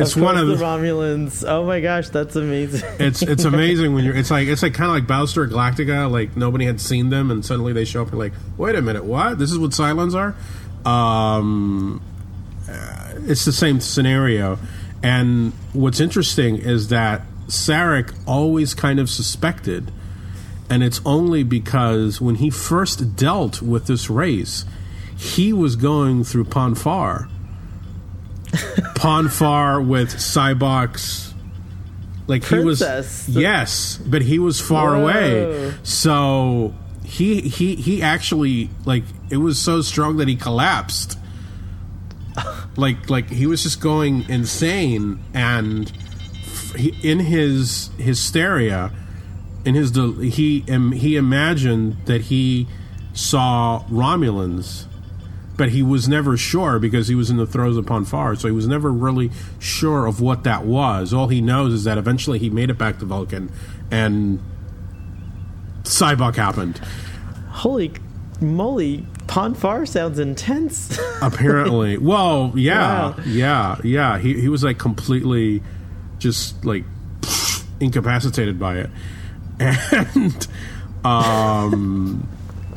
[0.00, 0.64] It's of one of the the.
[0.64, 1.44] Romulans.
[1.48, 2.88] Oh my gosh, that's amazing.
[2.98, 4.16] It's it's amazing when you're.
[4.16, 6.10] It's like it's like kind of like Battlestar Galactica.
[6.10, 8.08] Like nobody had seen them, and suddenly they show up.
[8.10, 9.38] and like, wait a minute, what?
[9.38, 10.34] This is what Cylons are.
[10.90, 12.02] Um,
[12.68, 14.58] uh, it's the same scenario,
[15.02, 19.90] and what's interesting is that Sarek always kind of suspected,
[20.68, 24.64] and it's only because when he first dealt with this race,
[25.16, 27.28] he was going through Pon farr.
[28.96, 31.32] Pon farr with Sybok's
[32.26, 33.26] Like Princess.
[33.26, 35.02] he was yes, but he was far Whoa.
[35.02, 35.74] away.
[35.82, 41.18] So he he he actually like it was so strong that he collapsed.
[42.76, 45.90] like like he was just going insane and
[46.76, 48.92] he, in his hysteria
[49.64, 49.94] in his
[50.34, 52.66] he um, he imagined that he
[53.12, 54.86] saw Romulans
[55.60, 58.48] but he was never sure because he was in the throes of Pon farr, so
[58.48, 61.12] he was never really sure of what that was.
[61.12, 63.52] All he knows is that eventually he made it back to Vulcan,
[63.90, 64.40] and
[65.82, 66.78] Sybok happened.
[67.50, 67.92] Holy
[68.40, 70.98] moly, Pon farr sounds intense.
[71.20, 73.16] Apparently, well, yeah, Wow.
[73.26, 74.18] yeah, yeah.
[74.18, 75.62] He he was like completely,
[76.18, 76.84] just like
[77.80, 78.90] incapacitated by it,
[79.60, 80.46] and
[81.04, 82.26] um,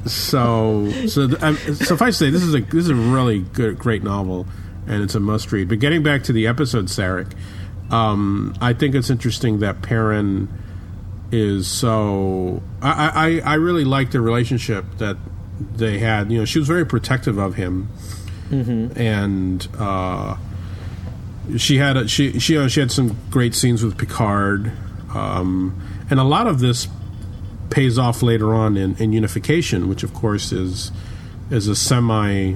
[0.05, 4.03] so so um, suffice to say, this is a this is a really good great
[4.03, 4.45] novel,
[4.87, 5.69] and it's a must read.
[5.69, 7.33] But getting back to the episode, Sarek,
[7.91, 10.49] um, I think it's interesting that Perrin
[11.31, 12.61] is so.
[12.81, 15.17] I, I I really like the relationship that
[15.75, 16.31] they had.
[16.31, 17.89] You know, she was very protective of him,
[18.97, 20.35] and uh,
[21.57, 24.71] she had a, she she you know, she had some great scenes with Picard,
[25.13, 26.87] um, and a lot of this
[27.73, 30.91] pays off later on in, in Unification, which of course is
[31.49, 32.55] is a semi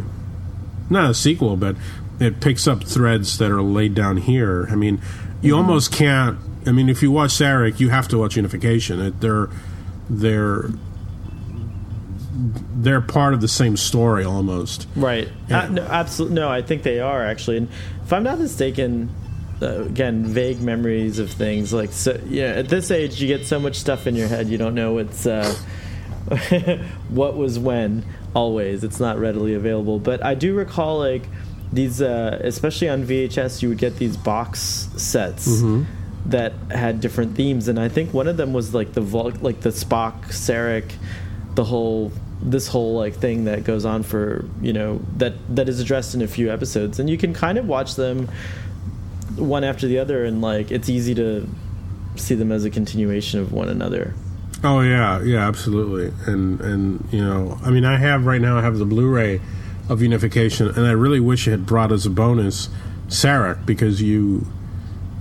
[0.90, 1.76] not a sequel, but
[2.20, 4.68] it picks up threads that are laid down here.
[4.70, 5.02] I mean,
[5.42, 6.40] you almost can't.
[6.66, 9.00] I mean, if you watch Sarek, you have to watch Unification.
[9.00, 9.50] It, they're
[10.10, 10.70] they're
[12.76, 14.88] they're part of the same story almost.
[14.96, 15.30] Right.
[15.50, 15.64] Yeah.
[15.64, 16.36] Uh, no, absolutely.
[16.36, 17.58] No, I think they are actually.
[17.58, 17.70] And
[18.04, 19.10] if I'm not mistaken,
[19.62, 22.20] uh, again, vague memories of things like so.
[22.28, 24.94] Yeah, at this age, you get so much stuff in your head, you don't know
[24.94, 25.54] what's uh,
[27.10, 28.06] what was when.
[28.34, 30.00] Always, it's not readily available.
[30.00, 31.24] But I do recall like
[31.74, 35.62] these, uh, especially on VHS, you would get these box sets.
[36.28, 39.62] That had different themes, and I think one of them was like the Vul- like
[39.62, 40.92] the Spock, Sarek,
[41.56, 45.80] the whole this whole like thing that goes on for you know that that is
[45.80, 48.30] addressed in a few episodes and you can kind of watch them
[49.38, 51.48] one after the other and like it's easy to
[52.16, 54.14] see them as a continuation of one another
[54.64, 56.12] Oh yeah, yeah, absolutely.
[56.26, 58.58] And and you know, I mean, I have right now.
[58.58, 59.40] I have the Blu-ray
[59.90, 62.70] of Unification, and I really wish it had brought as a bonus
[63.08, 64.48] Sarek because you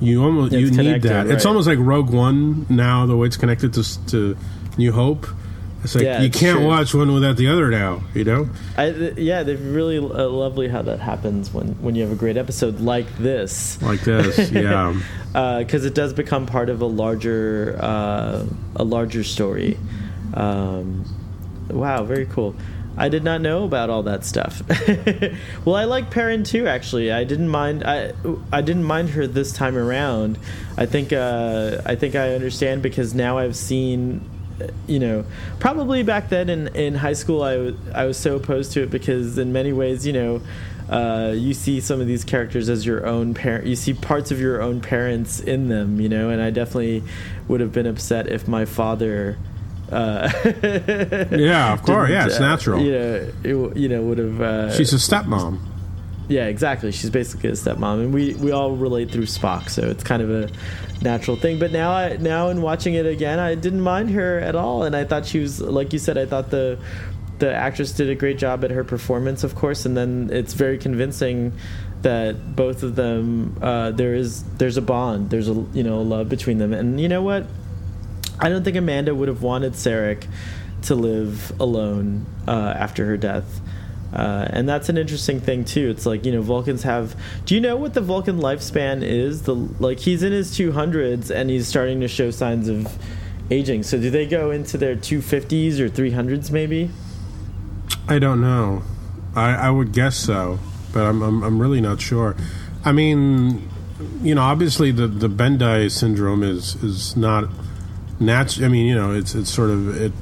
[0.00, 1.26] you almost It's you need that.
[1.26, 3.05] It's almost like Rogue One now.
[3.07, 4.37] The way it's connected to to
[4.79, 5.26] New Hope.
[5.87, 6.66] It's like Yeah, you it's can't true.
[6.66, 8.03] watch one without the other now.
[8.12, 8.49] You know.
[8.77, 12.16] I, th- yeah they're really uh, lovely how that happens when when you have a
[12.16, 14.92] great episode like this Like this, yeah.
[15.59, 18.44] because it does become part of a larger uh,
[18.75, 19.79] a larger story.
[20.35, 21.05] Um,
[21.70, 22.55] wow, very cool.
[22.99, 24.62] I did not know about all that stuff.
[25.66, 26.66] well, I like Perrin too.
[26.66, 27.85] Actually, I didn't mind.
[27.85, 28.12] I
[28.51, 30.38] I didn't mind her this time around.
[30.79, 34.22] I think uh, I think I understand because now I've seen.
[34.87, 35.25] You know,
[35.59, 39.37] probably back then in, in high school, I I was so opposed to it because
[39.38, 40.40] in many ways, you know,
[40.88, 43.66] uh, you see some of these characters as your own parent.
[43.66, 46.31] You see parts of your own parents in them, you know.
[46.31, 47.03] And I definitely
[47.49, 49.37] would have been upset if my father.
[49.92, 50.29] Uh,
[51.31, 52.11] Yeah, of course.
[52.11, 52.83] Yeah, it's uh, natural.
[52.83, 53.14] You know,
[53.45, 54.40] it, w- you know, would have.
[54.40, 55.59] Uh, She's a stepmom.
[56.28, 56.92] Yeah, exactly.
[56.92, 60.30] She's basically a stepmom, and we we all relate through Spock, so it's kind of
[60.30, 60.50] a
[61.02, 61.58] natural thing.
[61.58, 64.96] But now, I now in watching it again, I didn't mind her at all, and
[64.96, 66.18] I thought she was like you said.
[66.18, 66.78] I thought the
[67.38, 70.78] the actress did a great job at her performance, of course, and then it's very
[70.78, 71.52] convincing
[72.02, 76.28] that both of them uh, there is there's a bond, there's a you know love
[76.28, 77.46] between them, and you know what?
[78.38, 80.26] I don't think Amanda would have wanted Sarek
[80.82, 83.60] to live alone uh, after her death.
[84.12, 85.90] Uh, and that's an interesting thing too.
[85.90, 87.16] It's like you know Vulcans have.
[87.45, 89.42] Do you know what the Vulcan lifespan is?
[89.42, 92.97] The like he's in his two hundreds and he's starting to show signs of
[93.51, 93.83] aging.
[93.83, 96.90] So do they go into their two fifties or three hundreds maybe?
[98.09, 98.83] I don't know.
[99.35, 100.59] I, I would guess so,
[100.92, 102.37] but I'm, I'm I'm really not sure.
[102.85, 103.69] I mean,
[104.23, 107.49] you know, obviously the the Bendii syndrome is is not
[108.21, 108.66] natural.
[108.66, 110.12] I mean, you know, it's it's sort of it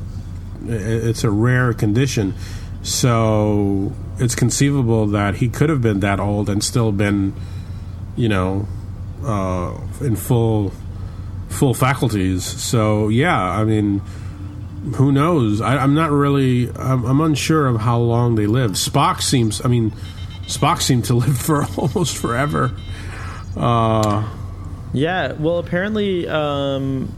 [0.66, 2.34] it's a rare condition.
[2.84, 7.34] So it's conceivable that he could have been that old and still been,
[8.14, 8.68] you know,
[9.24, 10.72] uh, in full
[11.48, 12.44] full faculties.
[12.44, 14.00] So yeah, I mean,
[14.96, 15.62] who knows?
[15.62, 16.70] I, I'm not really.
[16.76, 18.72] I'm, I'm unsure of how long they live.
[18.72, 19.64] Spock seems.
[19.64, 19.92] I mean,
[20.42, 22.70] Spock seemed to live for almost forever.
[23.56, 24.28] Uh,
[24.92, 25.32] Yeah.
[25.32, 27.10] Well, apparently, um,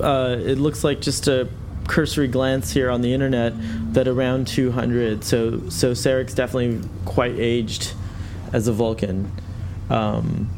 [0.00, 1.48] uh, it looks like just a
[1.88, 3.52] cursory glance here on the internet
[3.94, 5.24] that around 200.
[5.24, 7.92] So so Sarek's definitely quite aged
[8.52, 9.30] as a Vulcan.
[9.90, 10.48] Um,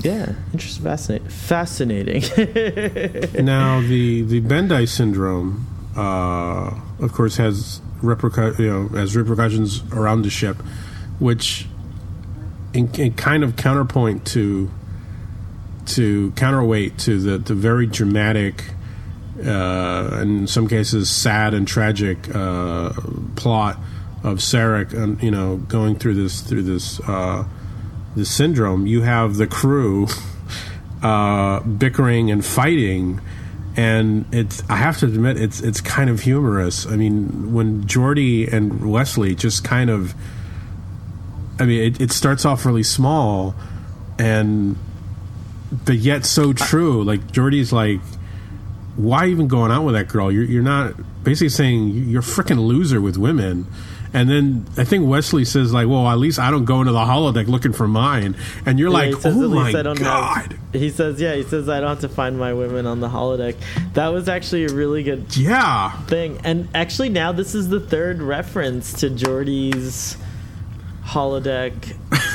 [0.00, 1.28] Yeah, interesting, fascinating.
[1.30, 2.22] Fascinating.
[3.44, 5.66] now the the Bendii syndrome,
[5.96, 10.56] uh, of course, has repercu- you know has repercussions around the ship,
[11.18, 11.66] which
[12.74, 14.70] in, in kind of counterpoint to
[15.86, 18.73] to counterweight to the the very dramatic.
[19.44, 22.92] Uh, in some cases, sad and tragic uh,
[23.36, 23.78] plot
[24.22, 27.44] of Sarek, and you know, going through this through this uh,
[28.16, 28.86] this syndrome.
[28.86, 30.08] You have the crew
[31.02, 33.20] uh, bickering and fighting,
[33.76, 34.62] and it's.
[34.68, 36.86] I have to admit, it's it's kind of humorous.
[36.86, 40.14] I mean, when Geordi and Wesley just kind of.
[41.56, 43.54] I mean, it, it starts off really small,
[44.18, 44.76] and
[45.84, 47.04] but yet so true.
[47.04, 48.00] Like Geordi's like,
[48.96, 50.30] why even going out with that girl?
[50.30, 53.66] You're you're not basically saying you're a freaking loser with women.
[54.16, 57.00] And then I think Wesley says like, "Well, at least I don't go into the
[57.00, 60.52] holodeck looking for mine." And you're Yeah, like, says, "Oh my least I don't god!"
[60.72, 63.08] Have, he says, "Yeah." He says, "I don't have to find my women on the
[63.08, 63.56] holodeck."
[63.94, 66.38] That was actually a really good Yeah, thing.
[66.44, 70.16] And actually, now this is the third reference to Geordi's
[71.04, 71.72] holodeck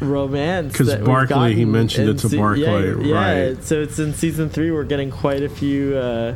[0.00, 0.76] romance.
[0.76, 3.64] 'Cause that we've Barclay, he mentioned it to se- Barclay, yeah, Yeah, right.
[3.64, 4.70] so it's in season three.
[4.70, 6.34] We're getting quite a few, uh,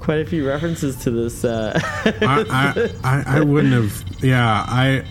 [0.00, 1.44] quite a few references to this.
[1.44, 2.12] Uh, I,
[2.50, 4.04] I, I, I wouldn't have.
[4.22, 5.04] Yeah, I.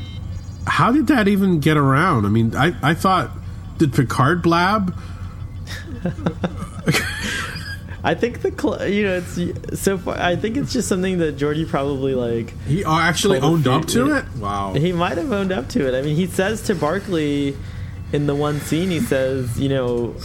[0.68, 2.26] How did that even get around?
[2.26, 3.32] I mean, I, I thought
[3.78, 4.95] did Picard blab?
[8.06, 10.16] I think the cl- you know it's so far.
[10.16, 12.53] I think it's just something that Geordi probably like.
[12.66, 14.26] He uh, actually owned up to it.
[14.38, 14.74] Wow.
[14.74, 15.97] He might have owned up to it.
[15.97, 17.56] I mean, he says to Barclay
[18.14, 20.16] in the one scene, he says, you know,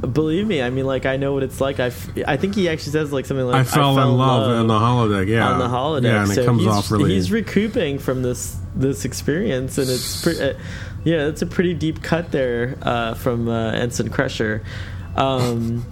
[0.00, 0.60] believe me.
[0.60, 1.80] I mean, like I know what it's like.
[1.80, 4.66] I, f- I think he actually says like something like I fell, in love, in
[4.66, 5.26] the holodeck.
[5.26, 6.12] Yeah, on the holodeck.
[6.12, 7.14] Yeah, and so it comes off really.
[7.14, 10.42] He's recouping from this this experience, and it's pretty.
[10.42, 10.54] Uh,
[11.04, 14.62] yeah, it's a pretty deep cut there uh, from uh, Ensign Crusher.
[15.16, 15.86] Um,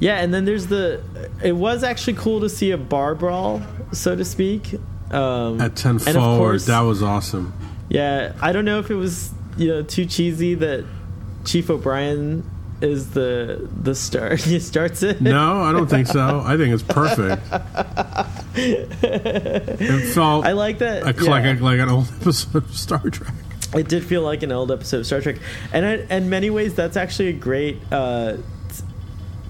[0.00, 1.00] yeah, and then there's the.
[1.42, 4.74] It was actually cool to see a bar brawl, so to speak.
[5.10, 7.52] Um, at ten forward, course- that was awesome.
[7.88, 10.84] yeah, I don't know if it was you know too cheesy that
[11.44, 12.48] Chief O'Brien
[12.80, 14.36] is the the star.
[14.36, 15.20] He starts it.
[15.20, 16.42] No, I don't think so.
[16.44, 17.42] I think it's perfect.
[18.60, 21.02] It felt I like that.
[21.04, 21.30] a, yeah.
[21.30, 23.32] like, a, like an old episode of Star Trek.
[23.74, 25.36] It did feel like an old episode of Star Trek,
[25.72, 28.36] and in, in many ways, that's actually a great uh,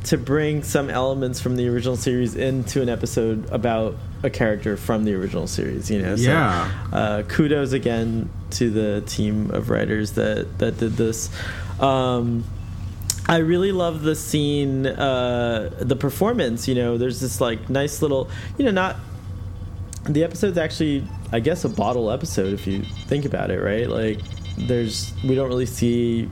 [0.09, 5.05] to bring some elements from the original series into an episode about a character from
[5.05, 5.91] the original series.
[5.91, 6.89] You know, so, Yeah.
[6.91, 11.29] Uh, kudos again to the team of writers that that did this.
[11.79, 12.45] Um,
[13.29, 16.67] I really love the scene, uh, the performance.
[16.67, 18.97] You know, there's this like nice little, you know, not
[20.05, 24.19] the episode's actually i guess a bottle episode if you think about it right like
[24.57, 26.31] there's we don't really see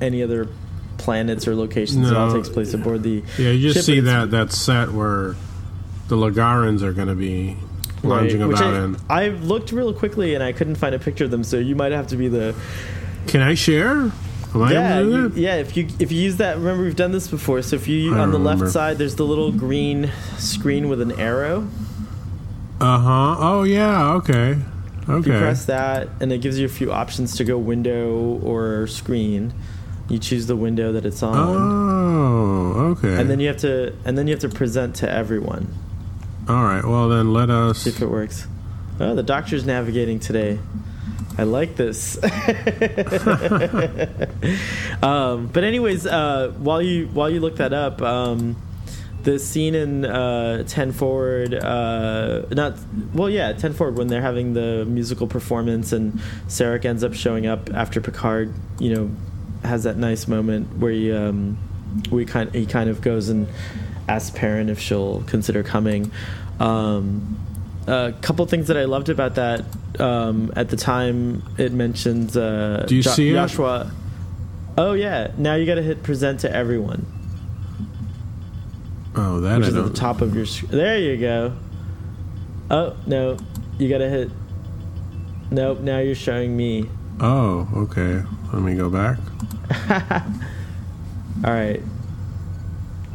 [0.00, 0.48] any other
[0.98, 4.52] planets or locations it all takes place aboard the Yeah, you just see that that
[4.52, 5.34] set where
[6.08, 7.56] the Legarans are going to be
[8.02, 8.96] right, lounging which about I, in.
[9.08, 11.92] I looked real quickly and i couldn't find a picture of them so you might
[11.92, 12.54] have to be the
[13.26, 14.12] Can I share?
[14.54, 15.40] Am yeah, able to do you, that?
[15.40, 15.54] yeah.
[15.56, 17.60] If you if you use that, remember we've done this before.
[17.60, 18.64] So if you on the remember.
[18.64, 21.68] left side, there's the little green screen with an arrow.
[22.80, 23.36] Uh huh.
[23.38, 24.12] Oh yeah.
[24.14, 24.56] Okay.
[25.08, 28.86] If you press that, and it gives you a few options to go window or
[28.86, 29.52] screen.
[30.08, 32.72] You choose the window that it's on, Oh.
[32.92, 33.20] Okay.
[33.20, 35.74] and then you have to and then you have to present to everyone.
[36.48, 36.84] All right.
[36.84, 37.78] Well, then let us.
[37.78, 38.46] See if it works.
[39.00, 40.60] Oh, the doctor's navigating today.
[41.38, 42.16] I like this.
[45.02, 48.56] um, but anyways, uh, while you while you look that up, um,
[49.22, 52.76] the scene in uh, Ten Forward, uh, not
[53.12, 56.14] well, yeah, Ten Forward when they're having the musical performance and
[56.48, 59.10] Sarek ends up showing up after Picard, you know,
[59.66, 61.58] has that nice moment where he um,
[62.10, 63.48] we kind he kind of goes and
[64.08, 66.10] asks Perrin if she'll consider coming.
[66.60, 67.38] Um,
[67.86, 69.64] a couple things that I loved about that
[70.00, 73.34] um, at the time it mentions uh, Do you see it?
[73.34, 73.90] Joshua.
[74.78, 75.30] Oh yeah!
[75.38, 77.06] Now you got to hit present to everyone,
[79.14, 79.88] Oh, that which I is at don't.
[79.92, 80.44] the top of your.
[80.46, 81.56] Sc- there you go.
[82.70, 83.38] Oh no!
[83.78, 84.30] You got to hit.
[85.50, 85.80] Nope.
[85.80, 86.88] Now you're showing me.
[87.20, 88.22] Oh, okay.
[88.52, 89.18] Let me go back.
[91.44, 91.82] All right.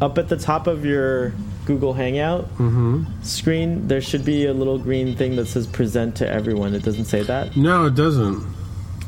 [0.02, 1.34] Up at the top of your
[1.66, 3.04] Google Hangout Mm-hmm.
[3.24, 7.06] screen, there should be a little green thing that says "Present to everyone." It doesn't
[7.06, 7.56] say that.
[7.56, 8.44] No, it doesn't.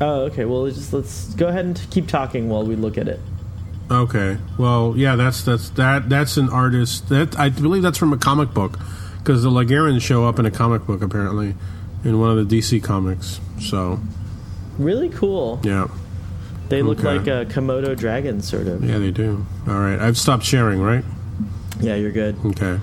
[0.00, 0.44] Oh, okay.
[0.44, 3.20] Well, just let's go ahead and keep talking while we look at it.
[3.90, 4.38] Okay.
[4.58, 7.08] Well, yeah, that's that's that that's an artist.
[7.08, 8.78] That I believe that's from a comic book
[9.18, 11.54] because the Legarans show up in a comic book apparently
[12.04, 13.40] in one of the DC comics.
[13.60, 13.98] So
[14.78, 15.60] Really cool.
[15.64, 15.88] yeah.
[16.68, 17.18] They look Okay.
[17.18, 18.82] like a Komodo dragon, sort of.
[18.84, 19.44] Yeah, they do.
[19.68, 20.80] All right, I've stopped sharing.
[20.80, 21.04] Right?
[21.80, 22.36] Yeah, you're good.
[22.44, 22.78] Okay.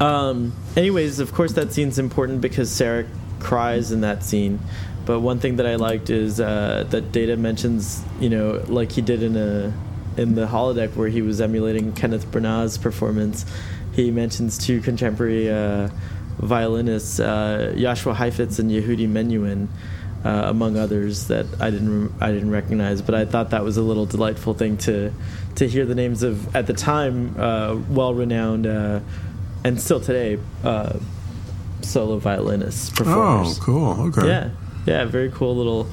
[0.00, 3.06] Um, anyways, of course, that scene's important because Sarek
[3.38, 4.58] cries in that scene.
[5.04, 9.02] But one thing that I liked is uh, that Data mentions, you know, like he
[9.02, 9.72] did in a
[10.16, 13.44] in the holodeck where he was emulating Kenneth Branagh's performance.
[13.92, 15.88] He mentions two contemporary uh,
[16.38, 19.68] violinists, uh, Joshua Heifetz and Yehudi Menuhin,
[20.24, 23.02] uh, among others that I didn't I didn't recognize.
[23.02, 25.12] But I thought that was a little delightful thing to
[25.56, 29.00] to hear the names of at the time uh, well renowned uh,
[29.64, 30.98] and still today uh,
[31.82, 33.58] solo violinists performers.
[33.58, 34.00] Oh, cool.
[34.08, 34.26] Okay.
[34.26, 34.50] Yeah,
[34.86, 35.86] yeah, very cool little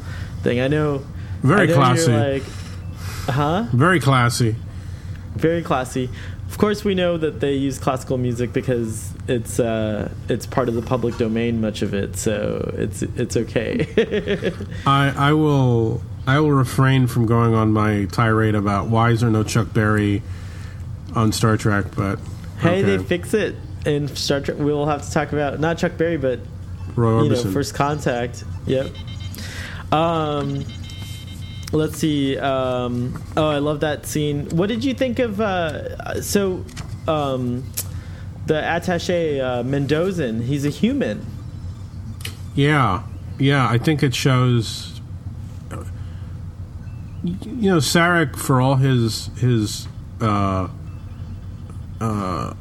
[0.43, 0.59] thing.
[0.59, 1.05] I know.
[1.41, 2.11] Very I know classy.
[2.11, 2.43] Like,
[3.27, 3.67] huh?
[3.73, 4.55] Very classy.
[5.36, 6.09] Very classy.
[6.49, 10.75] Of course, we know that they use classical music because it's uh, it's part of
[10.75, 12.17] the public domain, much of it.
[12.17, 14.53] So it's it's okay.
[14.86, 19.30] I I will I will refrain from going on my tirade about why is there
[19.30, 20.23] no Chuck Berry
[21.15, 22.19] on Star Trek, but
[22.59, 23.55] hey, they fix it
[23.86, 24.57] in Star Trek.
[24.59, 26.39] We'll have to talk about not Chuck Berry, but
[26.95, 27.53] Roy you know, Orbison.
[27.53, 28.43] first contact.
[28.65, 28.88] Yep.
[29.91, 30.65] Um,
[31.71, 32.38] let's see.
[32.38, 34.49] Um, oh, I love that scene.
[34.49, 35.39] What did you think of?
[35.39, 36.65] Uh, so,
[37.07, 37.63] um,
[38.50, 40.41] the attaché uh, Mendrossen.
[40.41, 41.24] He's a human.
[42.56, 43.04] Yeah,
[43.38, 43.70] yeah.
[43.70, 45.00] I think it shows.
[47.24, 49.88] You know, Sarek for all his his
[50.20, 50.68] uh,
[52.02, 52.54] uh,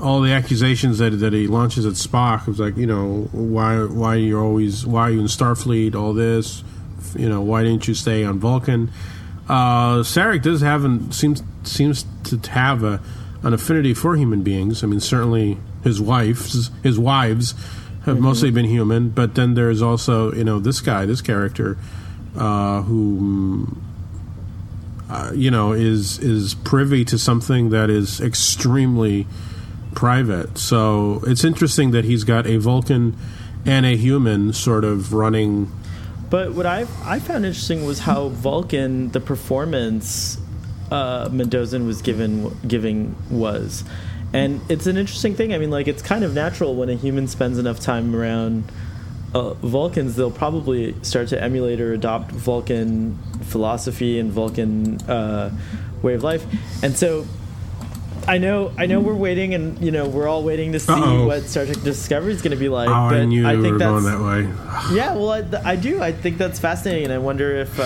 [0.00, 4.16] all the accusations that that he launches at Spock was like, you know, why why
[4.16, 5.94] you're always why are you in Starfleet?
[5.94, 6.64] All this,
[7.14, 8.90] you know, why didn't you stay on Vulcan?
[9.48, 13.00] Uh, Sarek does have an, seems seems to have a
[13.42, 14.82] an affinity for human beings.
[14.82, 17.54] I mean, certainly his wives his wives
[18.04, 21.76] have mostly been human, but then there's also you know this guy, this character,
[22.36, 23.76] uh, who
[25.10, 29.26] uh, you know is is privy to something that is extremely
[29.94, 30.58] private.
[30.58, 33.16] So it's interesting that he's got a Vulcan
[33.64, 35.70] and a human sort of running.
[36.30, 40.38] But what I I found interesting was how Vulcan the performance
[40.90, 43.84] uh, Mendrossen was given giving was,
[44.32, 45.52] and it's an interesting thing.
[45.54, 48.64] I mean, like it's kind of natural when a human spends enough time around
[49.34, 55.50] uh, Vulcans, they'll probably start to emulate or adopt Vulcan philosophy and Vulcan uh,
[56.02, 56.44] way of life,
[56.82, 57.26] and so.
[58.28, 58.98] I know, I know.
[58.98, 61.28] We're waiting, and you know, we're all waiting to see Uh-oh.
[61.28, 62.88] what Star Trek Discovery is going to be like.
[62.88, 64.96] Oh, but I knew I think that's going that way.
[64.96, 66.02] yeah, well, I, I do.
[66.02, 67.78] I think that's fascinating, and I wonder if,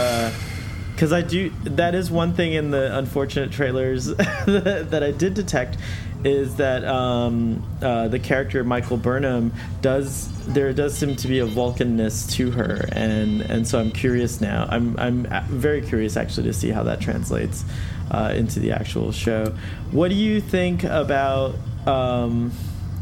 [1.01, 5.78] because I do, that is one thing in the unfortunate trailers that, I did detect,
[6.24, 11.46] is that um, uh, the character Michael Burnham does there does seem to be a
[11.46, 14.66] Vulcanness to her, and and so I'm curious now.
[14.68, 17.64] I'm I'm very curious actually to see how that translates
[18.11, 19.55] uh, into the actual show.
[19.92, 21.55] What do you think about?
[21.86, 22.53] Um,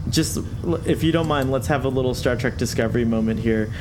[0.08, 0.38] just
[0.86, 3.72] if you don't mind, let's have a little Star Trek Discovery moment here,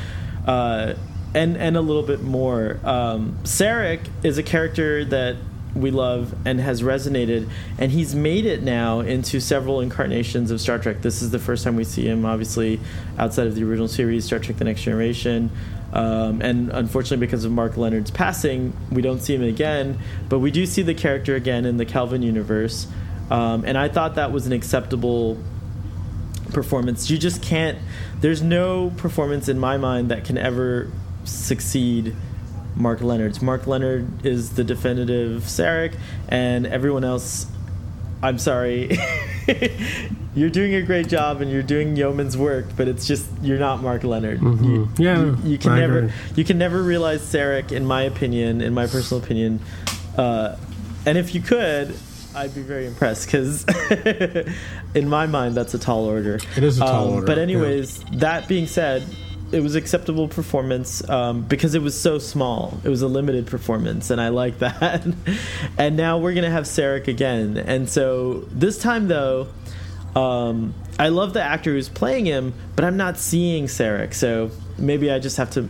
[0.48, 0.96] uh,
[1.34, 2.80] and and a little bit more.
[2.84, 5.36] Um, Sarek is a character that
[5.76, 10.80] we love and has resonated, and he's made it now into several incarnations of Star
[10.80, 11.02] Trek.
[11.02, 12.80] This is the first time we see him, obviously,
[13.18, 15.52] outside of the original series, Star Trek: The Next Generation.
[15.94, 20.00] Um, and unfortunately, because of Mark Lenard's passing, we don't see him again.
[20.28, 22.88] But we do see the character again in the Kelvin universe.
[23.32, 25.38] Um, and I thought that was an acceptable
[26.52, 27.10] performance.
[27.10, 27.78] You just can't.
[28.20, 30.92] There's no performance in my mind that can ever
[31.28, 32.16] succeed
[32.76, 33.42] Mark Lenard's.
[33.42, 35.96] Mark Lenard is the definitive Sarek,
[36.30, 37.48] and everyone else.
[38.24, 38.98] I'm sorry.
[40.36, 43.82] you're doing a great job and you're doing yeoman's work, but it's just you're not
[43.84, 44.42] Mark Lenard.
[44.42, 45.00] You, Mhm.
[45.00, 46.12] Yeah, you, you can I never agree.
[46.36, 49.60] you can never realize Sarek, in my opinion, in my personal opinion.
[50.18, 50.56] Uh,
[51.06, 51.96] and if you could,
[52.36, 53.66] I'd be very impressed because,
[54.94, 56.40] in my mind, that's a tall order.
[56.56, 57.44] It is a tall Um, order, But yeah.
[57.44, 59.04] anyways, that being said,
[59.52, 62.80] it was acceptable performance um, because it was so small.
[62.84, 65.06] It was a limited performance, and I like that.
[65.78, 69.48] and now we're gonna have Sarek again, and so this time though.
[70.16, 75.12] Um, I love the actor who's playing him, but I'm not seeing Sarek, so maybe
[75.12, 75.70] I just have to,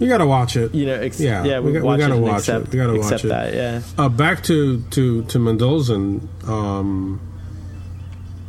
[0.00, 0.74] You got to watch it.
[0.74, 2.68] you know, ex- Yeah, yeah, we got- we watch gotta it and watch it.
[2.72, 3.54] We gotta watch accept it.
[3.54, 3.82] yeah.
[3.96, 5.94] Uh, back to to to Mendoza.
[5.94, 7.20] Um,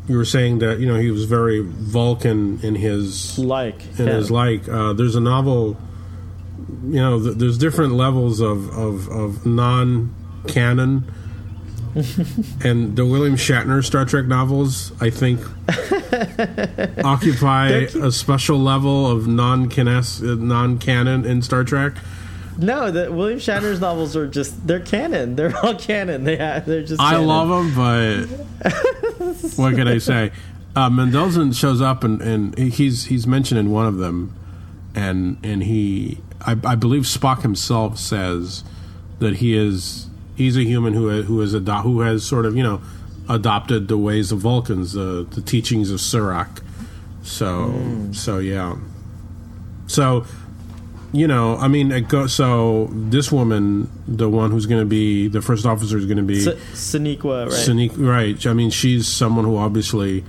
[0.08, 4.14] you were saying that you know he was very Vulcan in his Like, in yeah.
[4.14, 4.68] his like.
[4.68, 5.78] Uh, there's a novel.
[6.84, 10.14] You know, th- there's different levels of of, of non
[10.48, 11.12] canon.
[12.64, 15.40] and the William Shatner Star Trek novels, I think,
[17.06, 21.94] occupy a special level of non non canon in Star Trek.
[22.58, 25.36] No, the William Shatner's novels are just they're canon.
[25.36, 26.24] They're all canon.
[26.24, 27.02] They have, they're just.
[27.02, 27.28] I canon.
[27.28, 28.26] love them, but
[29.58, 30.32] what can I say?
[30.76, 34.36] Uh, Mendelsohn shows up and, and he's he's mentioned in one of them,
[34.94, 38.64] and and he I, I believe Spock himself says
[39.20, 42.64] that he is he's a human who who is ado- who has sort of you
[42.64, 42.82] know
[43.30, 46.62] adopted the ways of Vulcans, the the teachings of Surak.
[47.24, 48.76] So so yeah,
[49.88, 50.26] so
[51.16, 55.42] you know I mean go, so this woman, the one who's going to be the
[55.42, 56.46] first officer, is going to be.
[56.48, 57.54] S- Sonequa, right?
[57.54, 58.46] Sonique, right.
[58.46, 60.24] I mean, she's someone who obviously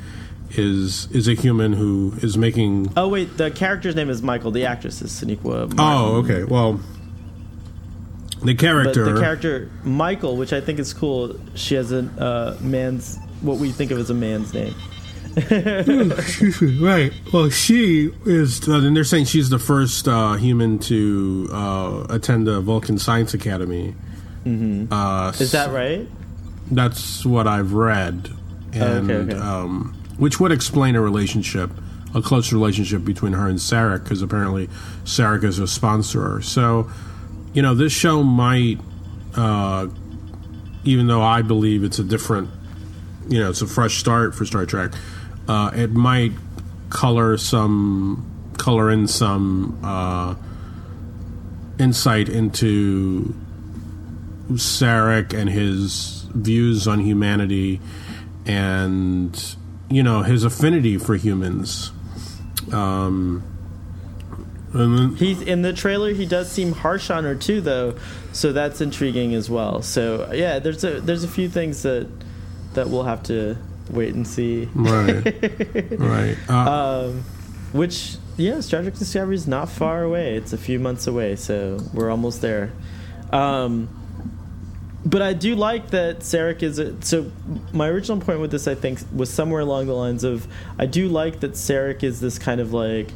[0.52, 2.92] is is a human who is making.
[2.96, 4.50] oh wait, the character's name is Michael.
[4.52, 5.74] The actress is Sonequa.
[5.74, 5.76] Martin.
[5.80, 6.44] Oh, okay.
[6.44, 6.80] Well,
[8.42, 9.12] the But character.
[9.12, 13.70] the character Michael, which I think is cool, she has a uh, man's what we
[13.72, 14.74] think of as a man's name.
[16.80, 17.12] right.
[17.30, 22.46] Well, she is, uh, and they're saying she's the first uh, human to uh, attend
[22.46, 23.94] the Vulcan Science Academy.
[24.46, 24.90] Mm-hmm.
[24.90, 26.08] Uh, Is that right?
[26.70, 28.30] That's what I've read,
[28.72, 29.38] and okay, okay.
[29.38, 31.70] Um, which would explain a relationship,
[32.14, 34.68] a close relationship between her and Sarek, because apparently
[35.04, 36.40] Sarek is a sponsor.
[36.40, 36.90] So,
[37.52, 38.80] you know, this show might,
[39.34, 39.88] uh,
[40.84, 42.48] even though I believe it's a different,
[43.28, 44.92] you know, it's a fresh start for Star Trek,
[45.48, 46.32] uh, it might
[46.90, 50.34] color some, color in some uh,
[51.78, 53.34] insight into
[54.52, 57.80] Sarek and his views on humanity
[58.44, 59.56] and
[59.88, 61.92] you know his affinity for humans.
[62.72, 63.42] Um,
[64.72, 66.12] then, He's in the trailer.
[66.12, 67.96] He does seem harsh on her too, though,
[68.32, 69.82] so that's intriguing as well.
[69.82, 72.08] So yeah, there's a there's a few things that
[72.74, 73.56] that we'll have to
[73.90, 74.68] wait and see.
[74.74, 75.22] right,
[75.98, 76.36] right.
[76.48, 77.24] Uh, Um,
[77.72, 80.36] which yeah, Star Trek Discovery is not far away.
[80.36, 82.72] It's a few months away, so we're almost there.
[83.32, 83.88] Um,
[85.04, 87.30] but I do like that Sarek is a, so.
[87.72, 90.46] My original point with this, I think, was somewhere along the lines of
[90.78, 93.08] I do like that Sarek is this kind of like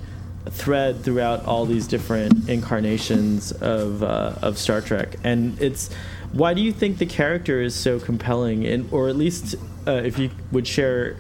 [0.49, 5.91] thread throughout all these different incarnations of uh, of Star Trek, and it's
[6.33, 9.57] why do you think the character is so compelling, and or at least
[9.87, 11.17] uh, if you would share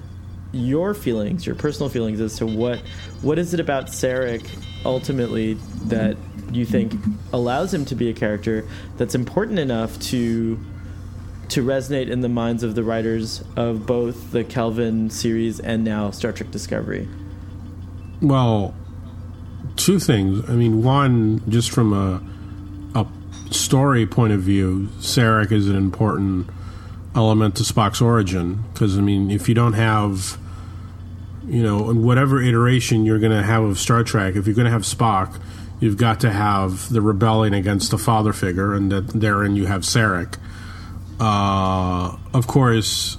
[0.52, 2.80] your feelings, your personal feelings as to what
[3.22, 4.48] what is it about Sarek
[4.84, 5.54] ultimately
[5.84, 6.16] that
[6.52, 6.92] you think
[7.32, 10.58] allows him to be a character that's important enough to
[11.48, 16.10] to resonate in the minds of the writers of both the Kelvin series and now
[16.12, 17.08] Star Trek Discovery.
[18.20, 18.74] well,
[19.76, 20.48] two things.
[20.48, 22.29] I mean, one, just from a a
[23.50, 26.48] story point of view, Sarek is an important
[27.14, 30.38] element to Spock's origin because I mean, if you don't have
[31.50, 34.66] you know, in whatever iteration you're going to have of Star Trek, if you're going
[34.66, 35.40] to have Spock,
[35.80, 39.82] you've got to have the rebellion against the father figure, and that therein you have
[39.82, 40.38] Sarek.
[41.18, 43.18] Uh, of course,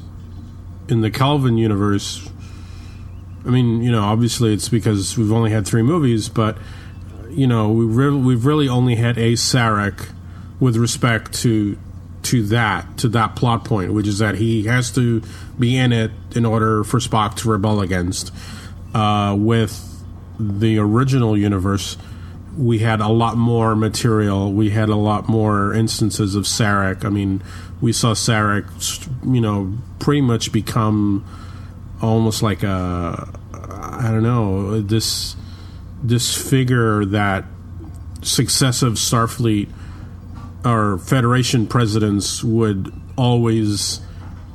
[0.87, 2.29] in the Kelvin universe,
[3.45, 6.57] I mean, you know, obviously it's because we've only had three movies, but
[7.29, 10.09] you know, we re- we've really only had a Sarek
[10.61, 11.77] with respect to
[12.23, 15.21] to that to that plot point, which is that he has to
[15.59, 18.31] be in it in order for Spock to rebel against.
[18.93, 20.03] Uh, with
[20.39, 21.97] the original universe,
[22.57, 24.53] we had a lot more material.
[24.53, 27.03] We had a lot more instances of Sarek.
[27.03, 27.41] I mean,
[27.81, 28.65] we saw Sarek,
[29.25, 31.25] you know, pretty much become
[32.01, 35.35] almost like a I don't know this
[36.03, 37.45] this figure that
[38.21, 39.69] successive Starfleet
[40.65, 43.99] or Federation presidents would always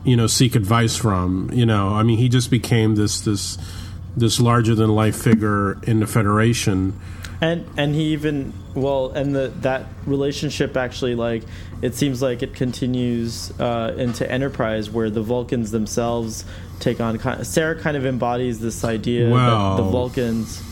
[0.04, 3.58] you know seek advice from you know I mean he just became this this
[4.16, 6.98] this larger than life figure in the Federation
[7.40, 11.42] And and he even well, and the that relationship actually like
[11.82, 16.44] it seems like it continues uh, into Enterprise, where the Vulcans themselves
[16.80, 17.18] take on.
[17.18, 20.62] Kind Sarah kind of embodies this idea Well- that the Vulcans.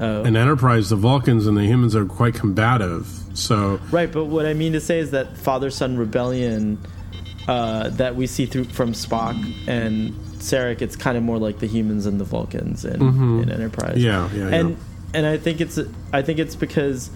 [0.00, 0.24] Oh.
[0.24, 4.54] in Enterprise the Vulcans and the humans are quite combative so Right, but what I
[4.54, 6.78] mean to say is that father son rebellion
[7.48, 9.34] uh, that we see through from Spock
[9.66, 13.96] and Sarek, it's kind of more like the humans and the Vulcans in, in Enterprise.
[13.98, 14.36] Mm-hmm.
[14.36, 14.76] Yeah, yeah, and yeah.
[15.14, 15.78] and I think it's
[16.12, 17.10] I think it's because,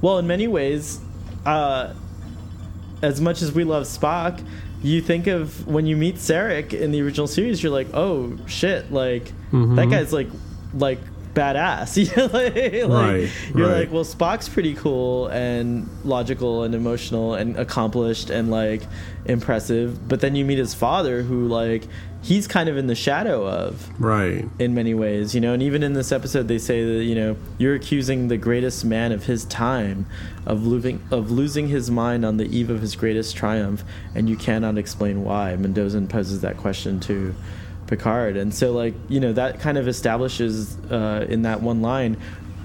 [0.00, 1.00] well, in many ways,
[1.46, 1.94] uh,
[3.02, 4.44] as much as we love Spock,
[4.82, 8.92] you think of when you meet Sarek in the original series, you're like, oh shit,
[8.92, 9.74] like Mm-hmm.
[9.76, 10.28] that guy's like
[10.72, 10.98] like
[11.34, 11.96] badass.
[11.96, 13.78] you know, like, Right, You're right.
[13.80, 18.82] like, well, Spock's pretty cool and logical and emotional and accomplished and like
[19.24, 20.08] impressive.
[20.08, 21.86] But then you meet his father, who like
[22.22, 24.44] he's kind of in the shadow of Right.
[24.58, 25.52] in many ways, you know.
[25.52, 29.12] And even in this episode, they say that you know you're accusing the greatest man
[29.12, 30.06] of his time
[30.46, 34.36] of losing of losing his mind on the eve of his greatest triumph, and you
[34.36, 35.56] cannot explain why.
[35.56, 37.34] Mendoza poses that question to
[37.92, 42.16] Picard, and so like you know that kind of establishes uh, in that one line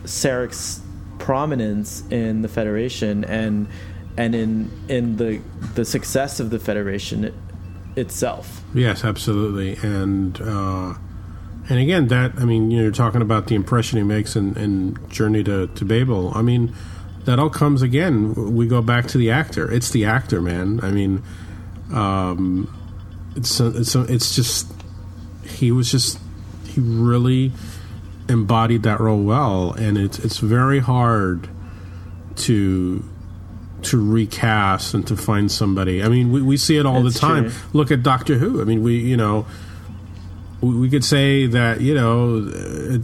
[0.03, 0.81] Sarek's
[1.19, 3.67] prominence in the Federation and
[4.15, 5.41] and in in the
[5.75, 7.33] the success of the Federation
[7.97, 8.63] itself.
[8.73, 10.93] Yes, absolutely, and uh,
[11.69, 15.43] and again, that I mean, you're talking about the impression he makes in, in Journey
[15.43, 16.31] to, to Babel.
[16.33, 16.73] I mean,
[17.25, 18.55] that all comes again.
[18.55, 19.69] We go back to the actor.
[19.69, 20.79] It's the actor, man.
[20.81, 21.21] I mean,
[21.91, 22.73] um,
[23.35, 24.71] it's it's it's just
[25.47, 26.19] he was just
[26.65, 27.51] he really
[28.29, 31.49] embodied that role well, and it's it's very hard
[32.37, 33.03] to
[33.83, 36.03] to recast and to find somebody.
[36.03, 37.43] I mean, we, we see it all It's the time.
[37.49, 37.59] true.
[37.73, 38.61] Look at Doctor Who.
[38.61, 39.45] I mean, we you know
[40.61, 43.01] we, we could say that you know it,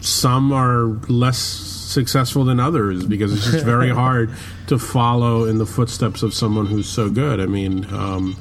[0.00, 4.30] some are less successful than others because it's just very hard
[4.68, 7.40] to follow in the footsteps of someone who's so good.
[7.40, 8.36] I mean, um,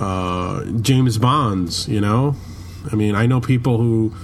[0.00, 1.88] uh, James Bonds.
[1.88, 2.34] You know,
[2.90, 4.14] I mean, I know people who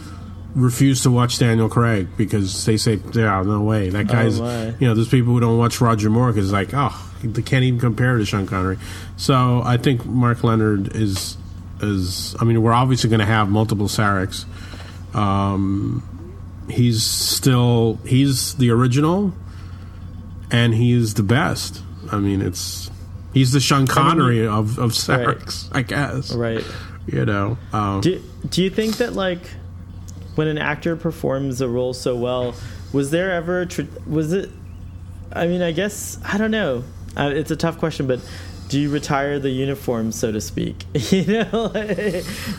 [0.55, 4.67] refuse to watch Daniel Craig because they say, "Yeah, no way, that guy's." my.
[4.79, 7.81] you know, there's people who don't watch Roger Moore because like, oh, they can't even
[7.81, 8.79] compare to Sean Connery.
[9.17, 11.37] So I think Mark Lenard is
[11.81, 12.37] is.
[12.41, 14.45] I mean, we're obviously going to have multiple Sareks.
[15.15, 16.03] Um,
[16.71, 19.33] he's still he's the original,
[20.51, 21.83] and he's the best.
[22.11, 22.91] I mean, it's
[23.33, 26.33] he's the Sean Connery of of Sareks, I guess.
[26.33, 26.65] Right.
[27.07, 27.59] You know.
[27.73, 29.41] Um, Do Do you think that like
[30.35, 32.55] when an actor performs a role so well,
[32.93, 34.51] was there ever a tr- was it?
[35.33, 36.85] I mean, I guess I don't know.
[37.17, 38.21] Uh, it's a tough question, but
[38.73, 40.87] do you retire the uniform, so to speak?
[41.13, 41.69] you know,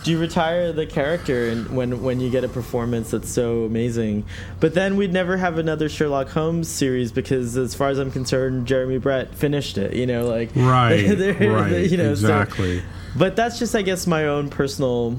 [0.03, 4.23] do you retire the character and when when you get a performance that's so amazing?
[4.59, 8.67] But then we'd never have another Sherlock Holmes series because, as far as I'm concerned,
[8.67, 9.95] Jeremy Brett finished it.
[9.95, 11.01] You know, like Right,
[11.39, 12.83] right, you know, so- exactly.
[13.15, 15.17] but that's just, I guess, my own personal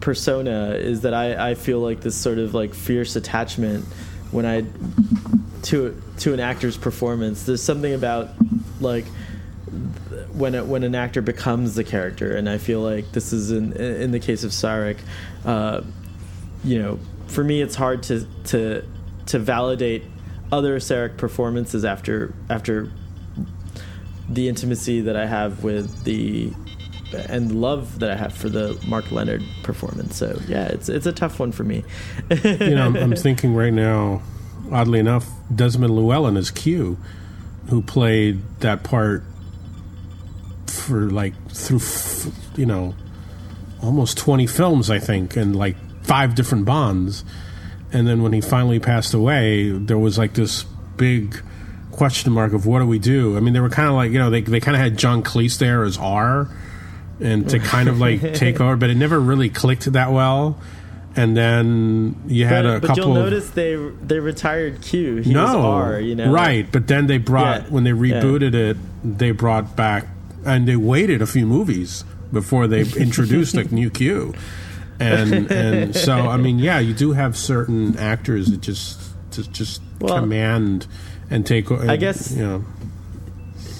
[0.00, 3.84] persona is that I, I feel like this sort of like fierce attachment
[4.30, 4.64] when I
[5.62, 7.42] to to an actor's performance.
[7.46, 8.28] There's something about
[8.80, 9.06] like
[10.32, 13.72] when it, when an actor becomes the character, and I feel like this is in
[13.74, 14.98] in the case of Sarek.
[15.44, 15.82] Uh,
[16.64, 18.84] you know, for me, it's hard to to
[19.26, 20.04] to validate
[20.52, 22.90] other Sarek performances after after
[24.28, 26.52] the intimacy that I have with the
[27.28, 30.16] and the love that I have for the Mark Lenard performance.
[30.16, 31.84] So yeah, it's it's a tough one for me.
[32.44, 34.22] you know, I'm, I'm thinking right now,
[34.70, 36.98] oddly enough, Desmond Llewellyn is Q,
[37.68, 39.24] who played that part
[40.70, 42.94] for like through, f- you know,
[43.82, 47.24] almost 20 films, I think, and like five different Bonds.
[47.92, 50.64] And then when he finally passed away, there was like this
[50.96, 51.42] big
[51.92, 53.36] question mark of what do we do?
[53.36, 55.22] I mean, they were kind of like, you know, they, they kind of had John
[55.22, 56.48] Cleese there as R
[57.20, 60.58] and to kind of like take over, but it never really clicked that well.
[61.16, 63.02] And then you had but, a but couple.
[63.04, 65.16] you'll of- notice they they retired Q.
[65.16, 66.00] He no, was R.
[66.00, 66.70] You know, right?
[66.70, 68.22] But then they brought Yeah, when they yeah.
[68.22, 70.06] rebooted it, they brought back
[70.44, 74.34] and they waited a few movies before they introduced a new Q.
[74.98, 79.82] And and so I mean, yeah, you do have certain actors that just just, just
[80.00, 80.86] Well, command
[81.30, 81.70] and take.
[81.70, 82.64] I guess- you know.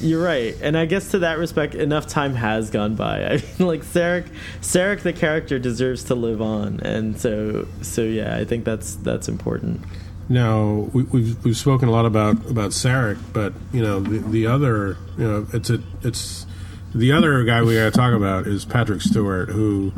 [0.02, 3.22] You're right, and I guess to that respect, enough time has gone by.
[3.26, 4.30] I mean, like Sarek,
[4.62, 9.28] Sarek the character deserves to live on, and so so yeah, I think that's that's
[9.28, 9.82] important.
[10.30, 14.46] Now we, we've we've spoken a lot about about Sarek, but you know the, the
[14.46, 16.46] other you know it's a it's
[16.94, 19.92] the other guy we got to talk about is Patrick Stewart, who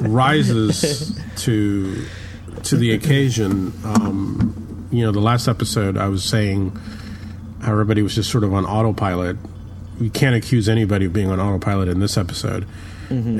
[0.00, 2.04] rises to
[2.64, 3.72] to the occasion.
[3.84, 6.78] Um, you know, the last episode I was saying
[7.62, 9.36] how everybody was just sort of on autopilot.
[10.00, 12.66] We can't accuse anybody of being on autopilot in this episode,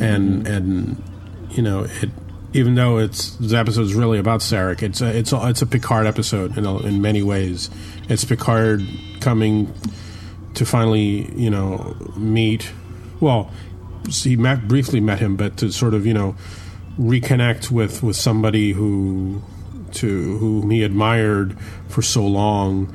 [0.02, 1.02] and and
[1.50, 2.10] you know it.
[2.52, 5.66] Even though it's this episode is really about Sarek, it's a, it's a, it's a
[5.66, 7.70] Picard episode in a, in many ways.
[8.08, 8.84] It's Picard
[9.20, 9.72] coming
[10.54, 12.72] to finally you know meet.
[13.20, 13.50] Well,
[14.08, 16.36] he met briefly met him, but to sort of you know
[16.98, 19.42] reconnect with with somebody who
[19.92, 22.94] to whom he admired for so long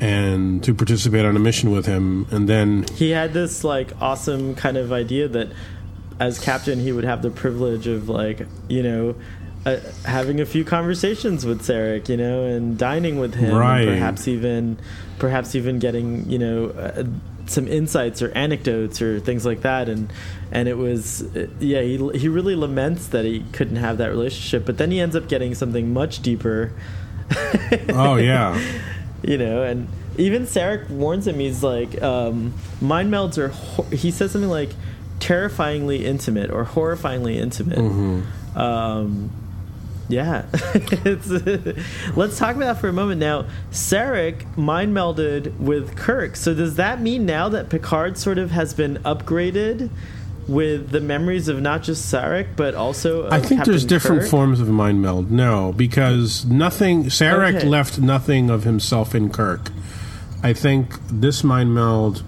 [0.00, 4.54] and to participate on a mission with him and then He had this like awesome
[4.54, 5.48] kind of idea that
[6.20, 9.16] as captain he would have the privilege of like you know
[9.66, 13.80] uh, having a few conversations with Sarek, you know, and dining with him, Right.
[13.80, 14.78] and perhaps even,
[15.18, 17.04] perhaps even getting, you know, uh,
[17.48, 20.10] some insights or anecdotes or things like that, and
[20.50, 24.64] and it was, uh, yeah, he he really laments that he couldn't have that relationship,
[24.64, 26.72] but then he ends up getting something much deeper.
[27.90, 28.58] Oh yeah.
[29.22, 31.38] you know, and even Sarek warns him.
[31.38, 33.48] He's like, um, mind melds are.
[33.48, 34.70] Hor- he says something like,
[35.20, 37.78] terrifyingly intimate or horrifyingly intimate.
[37.78, 38.58] Mm-hmm.
[38.58, 39.30] Um,
[40.08, 41.28] yeah, it's,
[42.16, 43.46] let's talk about that for a moment now.
[43.70, 46.36] Sarek mind melded with Kirk.
[46.36, 49.90] So does that mean now that Picard sort of has been upgraded
[50.48, 53.22] with the memories of not just Sarek but also?
[53.24, 54.30] Of I think there's Captain different Kirk?
[54.30, 55.30] forms of mind meld.
[55.30, 57.04] No, because nothing.
[57.04, 57.66] Sarek Okay.
[57.66, 59.70] left nothing of himself in Kirk.
[60.42, 62.22] I think this mind meld.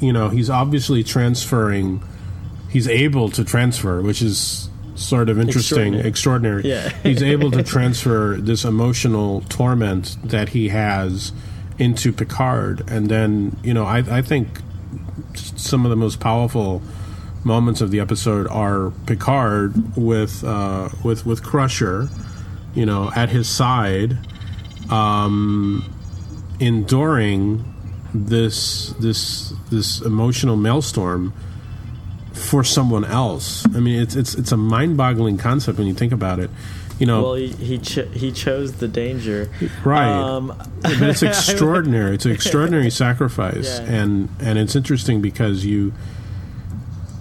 [0.00, 2.02] You know, he's obviously transferring.
[2.70, 4.69] He's able to transfer, which is
[5.00, 6.62] sort of interesting, extraordinary.
[6.64, 6.88] Yeah.
[7.02, 11.32] he's able to transfer this emotional torment that he has
[11.78, 14.60] into Picard, and then you know, I, I think
[15.34, 16.82] some of the most powerful
[17.44, 22.08] moments of the episode are Picard with uh, with with Crusher,
[22.74, 24.18] you know, at his side,
[24.90, 25.90] um,
[26.58, 27.64] enduring
[28.12, 31.32] this this this emotional maelstrom
[32.50, 33.64] for someone else.
[33.74, 36.50] I mean, it's it's it's a mind-boggling concept when you think about it.
[36.98, 39.48] You know, Well, he he, cho- he chose the danger.
[39.84, 40.10] right?
[40.12, 40.48] Um,
[40.82, 42.14] but it's extraordinary.
[42.16, 44.02] It's an extraordinary sacrifice, Yeah.
[44.02, 45.92] and and it's interesting because you,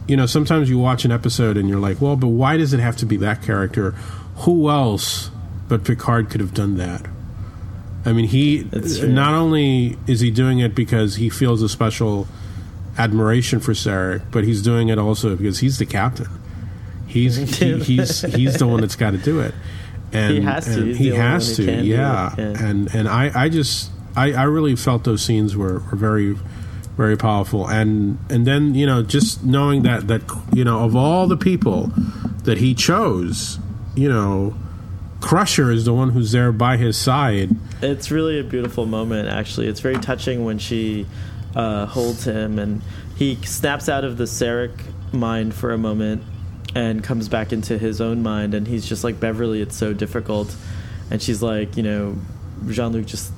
[0.08, 2.80] you know, sometimes you watch an episode and you're like, well, but why does it
[2.80, 3.92] have to be that character?
[4.44, 5.30] Who else
[5.68, 7.06] but Picard could have done that?
[8.06, 8.68] I mean, he
[9.04, 12.28] not only is he doing it because he feels a special
[13.00, 16.28] admiration for Sarek, but he's doing it also because he's the captain.
[17.08, 19.56] He's he, he's he's the one that's got to do it,
[20.12, 20.94] and He has to.
[20.94, 22.36] He has to, who can do yeah.
[22.38, 22.64] yeah.
[22.64, 26.38] And and I I just I I really felt those scenes were, were very
[26.98, 30.22] very powerful, and and then you know just knowing that that
[30.54, 31.92] you know of all the people
[32.44, 33.60] that he chose,
[33.96, 34.56] you know,
[35.22, 37.52] Crusher is the one who's there by his side.
[37.82, 39.68] It's really a beautiful moment, actually.
[39.68, 41.06] It's very touching when she
[41.56, 42.82] uh, holds him and
[43.16, 44.72] he snaps out of the Sarek
[45.14, 46.24] mind for a moment
[46.76, 48.54] and comes back into his own mind.
[48.54, 50.56] And he's just like, Beverly, it's so difficult.
[51.12, 52.18] And she's like, you know,
[52.68, 53.34] Jean Luc, just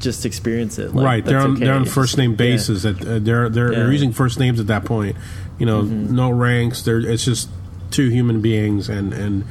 [0.00, 0.94] just experience it.
[0.94, 1.64] Like, right, they're on okay.
[1.64, 2.36] they're on first name yeah.
[2.36, 2.82] basis.
[2.82, 3.78] That uh, they're they're, Yeah.
[3.80, 3.92] Mm-hmm.
[3.92, 5.16] using first names at that point.
[5.58, 6.82] You know, no ranks.
[6.82, 7.48] They're it's just
[7.90, 9.44] two human beings, and and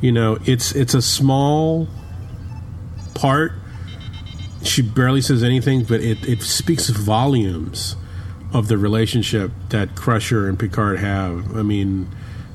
[0.00, 1.88] you know it's it's a small
[3.14, 3.52] part.
[4.62, 7.96] She barely says anything, but it it speaks volumes
[8.52, 11.56] of the relationship that Crusher and Picard have.
[11.56, 12.08] I mean,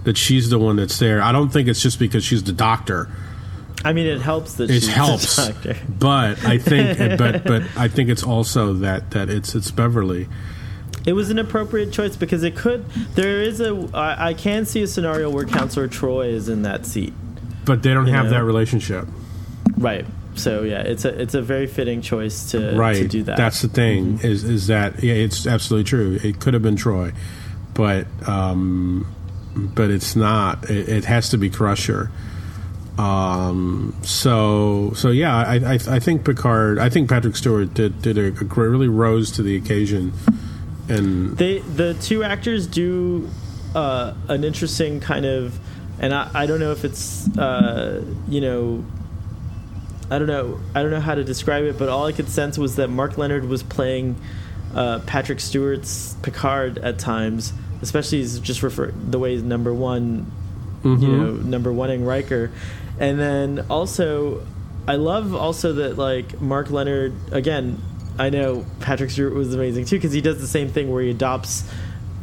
[0.03, 1.21] that she's the one that's there.
[1.21, 3.09] I don't think it's just because she's the doctor.
[3.83, 5.77] I mean, it helps that It she's helps, a doctor.
[5.87, 10.27] but I think, but but I think it's also that that it's it's Beverly.
[11.05, 12.85] It was an appropriate choice because it could.
[13.15, 13.89] There is a.
[13.93, 17.13] I, I can see a scenario where Counselor Troi is in that seat.
[17.63, 18.31] But they don't have know?
[18.31, 19.07] that relationship,
[19.77, 20.05] Right.
[20.35, 22.95] So yeah, it's a it's a very fitting choice to right?
[22.97, 23.37] to do that.
[23.37, 24.19] That's the thing.
[24.21, 25.13] Is is that yeah?
[25.13, 26.19] It's absolutely true.
[26.23, 27.13] It could have been Troi,
[27.73, 29.07] but um,
[29.55, 30.69] but it's not.
[30.69, 32.11] It, it has to be Crusher.
[32.97, 33.95] Um.
[34.03, 35.35] So so yeah.
[35.35, 36.79] I, I I think Picard.
[36.79, 40.13] I think Patrick Stewart did did a, a great, really rose to the occasion,
[40.89, 43.29] and they the two actors do
[43.73, 45.59] uh, an interesting kind of,
[45.99, 48.85] and I, I don't know if it's uh, you know.
[50.09, 50.59] I don't know.
[50.73, 53.17] I don't know how to describe it, but all I could sense was that Mark
[53.17, 54.15] Lenard was playing
[54.73, 60.31] uh, Patrick Stewart's Picard at times, especially he's just refer the way he's number one
[60.83, 62.51] you know number one oneing Riker,
[62.99, 64.45] and then also
[64.87, 67.81] I love also that like Mark Lenard again.
[68.17, 71.09] I know Patrick Stewart was amazing too because he does the same thing where he
[71.09, 71.69] adopts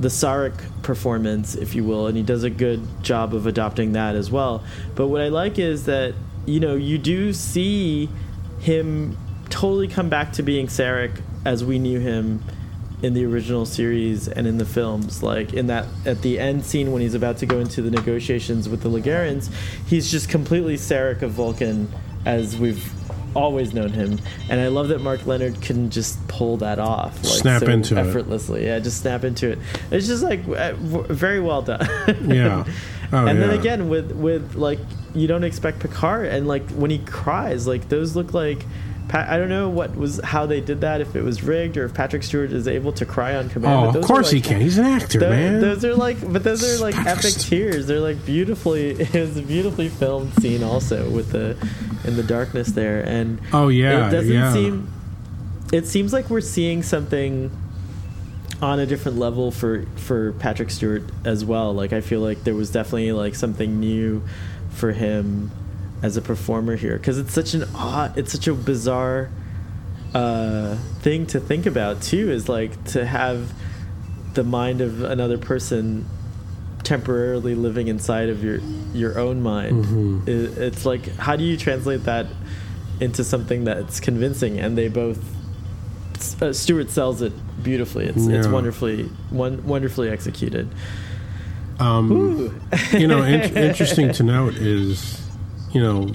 [0.00, 4.14] the Sarek performance, if you will, and he does a good job of adopting that
[4.14, 4.64] as well.
[4.94, 6.14] But what I like is that
[6.46, 8.08] you know you do see
[8.60, 9.16] him
[9.50, 12.42] totally come back to being Sarek as we knew him
[13.02, 15.22] in the original series and in the films.
[15.22, 18.68] Like in that at the end scene when he's about to go into the negotiations
[18.68, 19.50] with the Legarans
[19.86, 21.88] he's just completely Sarek of Vulcan
[22.24, 22.92] as we've
[23.34, 24.20] always known him.
[24.48, 27.96] And I love that Mark Lenard can just pull that off like Snap so into
[27.98, 28.06] it.
[28.06, 28.66] effortlessly.
[28.66, 29.58] Yeah just snap into it.
[29.90, 31.86] It's just like uh, w- very well done.
[32.24, 32.64] Yeah.
[33.14, 34.78] Oh, and then again with with like
[35.14, 38.64] you don't expect Picard and like when he cries like those look like
[39.14, 41.02] I don't know what was how they did that.
[41.02, 43.84] If it was rigged or if Patrick Stewart is able to cry on command.
[43.84, 44.60] Oh, of those course he can.
[44.60, 45.60] He's an actor, Tho- man.
[45.60, 47.86] Those are like, but those are like Patrick epic tears.
[47.86, 48.92] They're like beautifully.
[49.12, 51.56] It was a beautifully filmed scene, also with the
[52.04, 54.52] in the darkness there, and oh yeah, it doesn't yeah.
[54.52, 54.90] seem.
[55.72, 57.50] It seems like we're seeing something
[58.62, 61.74] on a different level for for Patrick Stewart as well.
[61.74, 64.22] Like I feel like there was definitely like something new
[64.72, 65.50] for him
[66.02, 69.30] as a performer here because it's such an odd, it's such a bizarre
[70.14, 72.30] uh, thing to think about too.
[72.30, 73.52] Is like to have
[74.34, 76.06] the mind of another person
[76.82, 78.58] temporarily living inside of your
[78.92, 79.84] your own mind.
[79.84, 80.28] Mhm.
[80.28, 82.26] It, it's like how do you translate that
[83.00, 84.58] into something that's convincing?
[84.58, 85.18] And they both
[86.40, 88.06] uh, Stewart sells it beautifully.
[88.06, 90.68] It's it's wonderfully one, wonderfully executed.
[91.78, 92.60] Um,
[92.92, 95.20] you know, in- interesting to note is,
[95.72, 96.12] you know,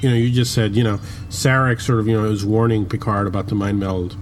[0.00, 0.98] you know, you just said, you know,
[1.30, 4.16] Sarek sort of, you know, is warning Picard about the mind meld,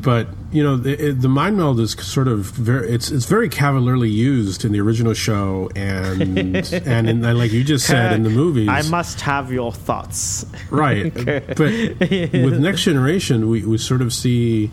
[0.00, 4.08] but you know, the, the mind meld is sort of very, it's it's very cavalierly
[4.08, 6.22] used in the original show, and
[6.72, 10.46] and, in, and like you just said in the movies, I must have your thoughts.
[10.70, 11.12] right?
[11.14, 14.70] but with Next Generation, we, we sort of see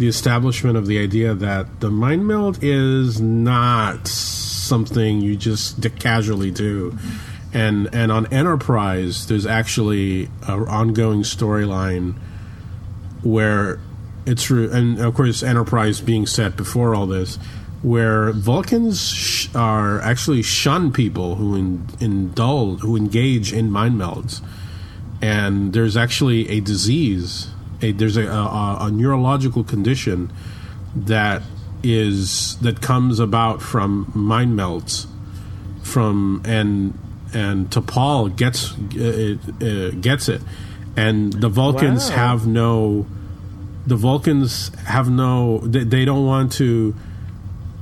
[0.00, 6.50] the establishment of the idea that the mind meld is not something you just casually
[6.50, 6.96] do.
[7.52, 12.14] And and on Enterprise, there's actually an ongoing storyline
[13.22, 13.78] where
[14.24, 17.36] it's re- and of course Enterprise being set before all this,
[17.82, 24.40] where Vulcans sh- are actually shun people who in, indulge who engage in mind melds
[25.22, 27.48] and there's actually a disease.
[27.82, 30.32] A, there's a, a, a neurological condition
[30.94, 31.42] that
[31.82, 35.06] is that comes about from mind melds,
[35.82, 36.98] from and
[37.32, 40.42] and T'Pol gets uh, uh, gets it,
[40.96, 42.16] and the Vulcans Wow.
[42.16, 43.06] have no.
[43.86, 45.58] The Vulcans have no.
[45.60, 46.94] They, they don't want to.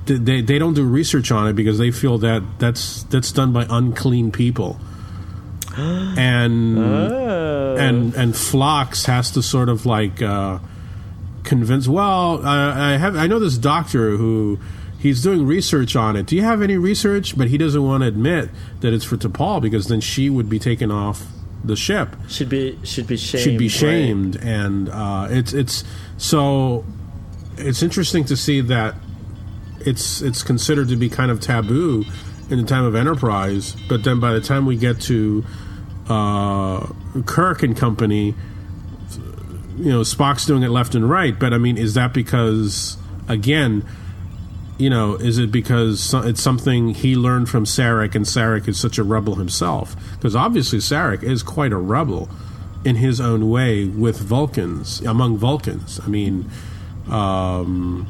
[0.06, 3.52] They, they they don't do research on it because they feel that that's that's done
[3.52, 4.78] by unclean people.
[5.76, 7.27] and Oh.
[7.78, 10.58] And and Phlox has to sort of like uh,
[11.44, 11.88] convince.
[11.88, 14.58] Well, I, I have I know this doctor who
[14.98, 16.26] he's doing research on it.
[16.26, 17.36] Do you have any research?
[17.36, 18.50] But he doesn't want to admit
[18.80, 21.26] that it's for T'Pol because then she would be taken off
[21.64, 22.16] the ship.
[22.28, 23.42] should be should be shamed.
[23.42, 23.72] Should be right?
[23.72, 25.84] shamed, and uh, it's it's
[26.16, 26.84] so
[27.56, 28.94] it's interesting to see that
[29.80, 32.04] it's it's considered to be kind of taboo
[32.50, 35.44] in the time of Enterprise, but then by the time we get to
[36.08, 36.86] uh,
[37.26, 38.34] Kirk and company,
[39.78, 41.38] you know, Spock's doing it left and right.
[41.38, 42.96] But I mean, is that because
[43.28, 43.84] again?
[44.78, 48.96] You know, is it because it's something he learned from Sarek, and Sarek is such
[48.96, 49.96] a rebel himself?
[50.12, 52.28] Because obviously Sarek is quite a rebel
[52.84, 55.98] in his own way with Vulcans, among Vulcans.
[56.04, 56.48] I mean,
[57.10, 58.06] um,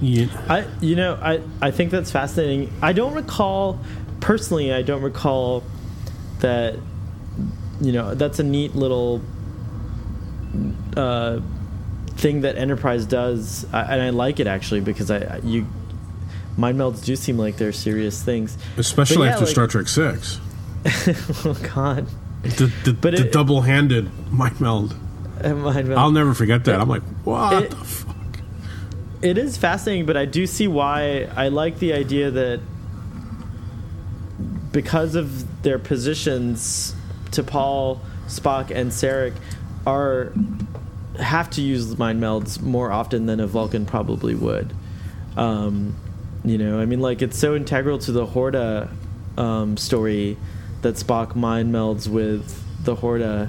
[0.00, 2.72] you, I you know I I think that's fascinating.
[2.82, 3.78] I don't recall
[4.20, 4.72] personally.
[4.72, 5.62] I don't recall
[6.40, 6.78] that
[7.84, 9.20] you know that's a neat little
[10.96, 11.40] uh,
[12.16, 15.66] thing that Enterprise does, I, and I like it actually because I you
[16.56, 18.56] mind melds do seem like they're serious things.
[18.76, 20.40] especially yeah, after like- Star Trek Six,
[21.44, 22.06] oh God,
[22.42, 24.94] the, the, But the it- double-handed mind meld.
[25.44, 25.98] mind meld.
[25.98, 26.80] I'll never forget that.
[26.80, 28.16] I'm like, what it- the fuck?
[29.22, 32.60] it is fascinating, but I do see why I like the idea that
[34.72, 36.94] because of their positions,
[37.34, 39.34] T'Pol, Spock, and Sarek
[39.86, 40.32] are
[41.18, 44.72] have to use mind melds more often than a Vulcan probably would.
[45.36, 45.94] Um,
[46.44, 48.88] you know, I mean, like it's so integral to the Horta
[49.36, 50.36] um, story
[50.82, 53.48] that Spock mind melds with the Horta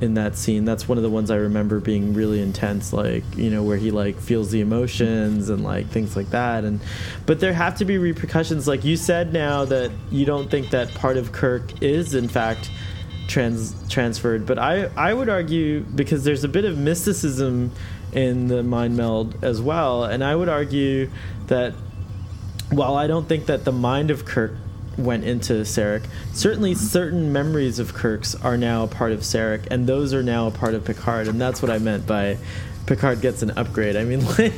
[0.00, 0.64] in that scene.
[0.64, 3.90] That's one of the ones I remember being really intense, like you know, where he
[3.90, 6.64] like feels the emotions and like things like that.
[6.64, 6.80] And
[7.24, 10.92] but there have to be repercussions, like you said now that you don't think that
[10.94, 12.70] part of Kirk is in fact
[13.32, 14.46] trans transferred.
[14.46, 17.72] But I I would argue because there's a bit of mysticism
[18.12, 21.10] in the mind meld as well, and I would argue
[21.46, 21.72] that
[22.70, 24.52] while I don't think that the mind of Kirk
[24.98, 26.04] went into Sarek,
[26.34, 30.46] certainly certain memories of Kirk's are now a part of Sarek, and those are now
[30.46, 32.36] a part of Picard, and that's what I meant by
[32.86, 33.96] Picard gets an upgrade.
[33.96, 34.52] I mean, like,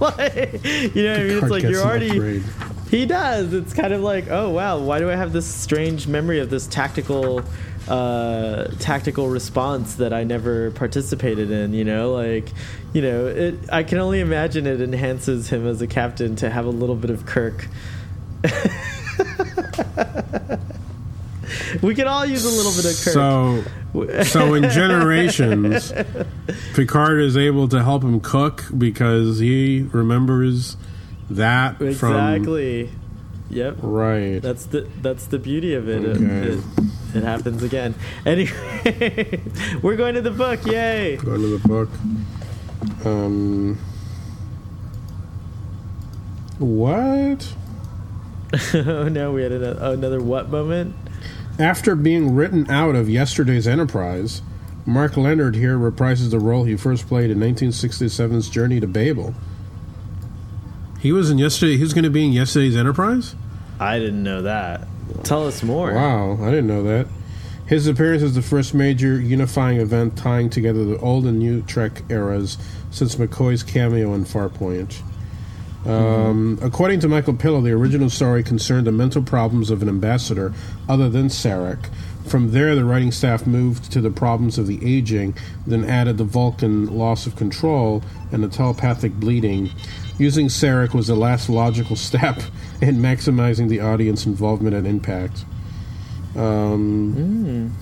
[0.00, 2.42] like you know, what I mean, it's like you're already.
[2.90, 3.52] He does.
[3.52, 6.66] It's kind of like, oh wow, why do I have this strange memory of this
[6.66, 7.42] tactical,
[7.88, 11.72] uh, tactical response that I never participated in?
[11.74, 12.48] You know, like,
[12.92, 13.54] you know, it.
[13.72, 17.10] I can only imagine it enhances him as a captain to have a little bit
[17.10, 17.68] of Kirk.
[21.82, 23.14] we could all use a little bit of Kirk.
[23.14, 25.92] So, so in generations,
[26.74, 30.76] Picard is able to help him cook because he remembers
[31.30, 32.90] that from exactly.
[33.50, 33.76] Yep.
[33.82, 34.40] right.
[34.42, 36.04] That's the that's the beauty of it.
[36.04, 36.24] It- Okay.
[36.24, 36.64] It, it
[37.22, 37.94] happens again.
[38.26, 39.40] Anyway,
[39.82, 40.64] we're going to the book.
[40.66, 41.16] Yay!
[41.16, 41.88] Going to the book.
[43.06, 43.78] Um,
[46.58, 47.54] what?
[48.74, 50.94] oh no, we had another, another what moment?
[51.58, 54.42] After being written out of yesterday's Enterprise,
[54.86, 59.34] Mark Lenard here reprises the role he first played in 1967's Journey to Babel.
[61.00, 61.76] He was in yesterday.
[61.76, 63.34] He was going to be in yesterday's Enterprise.
[63.78, 64.86] I didn't know that.
[65.22, 65.92] Tell us more.
[65.92, 67.06] Wow, I didn't know that.
[67.66, 72.02] His appearance is the first major unifying event tying together the old and new Trek
[72.10, 72.58] eras
[72.90, 75.00] since McCoy's cameo in Farpoint.
[75.86, 80.52] Um, According to Michael Piller, the original story concerned the mental problems of an ambassador
[80.88, 81.88] other than Sarek.
[82.26, 85.36] From there, the writing staff moved to the problems of the aging,
[85.66, 88.02] then added the Vulcan loss of control
[88.32, 89.70] and the telepathic bleeding.
[90.18, 92.40] Using Sarek was the last logical step
[92.80, 95.44] in maximizing the audience involvement and impact.
[96.36, 97.74] Um,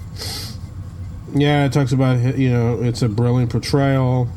[1.35, 4.29] Yeah, it talks about you know it's a brilliant portrayal.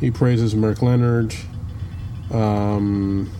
[0.00, 1.34] He praises Mark Lenard.
[2.30, 3.30] Um,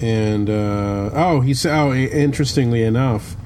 [0.00, 1.72] and uh, oh, he said.
[1.74, 3.36] Oh, interestingly enough,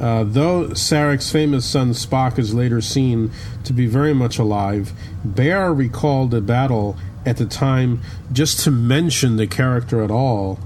[0.00, 3.30] uh, though Sarek's famous son Spock is later seen
[3.64, 4.92] to be very much alive,
[5.26, 6.96] Behr recalled a battle
[7.26, 8.00] at the time
[8.32, 10.58] just to mention the character at all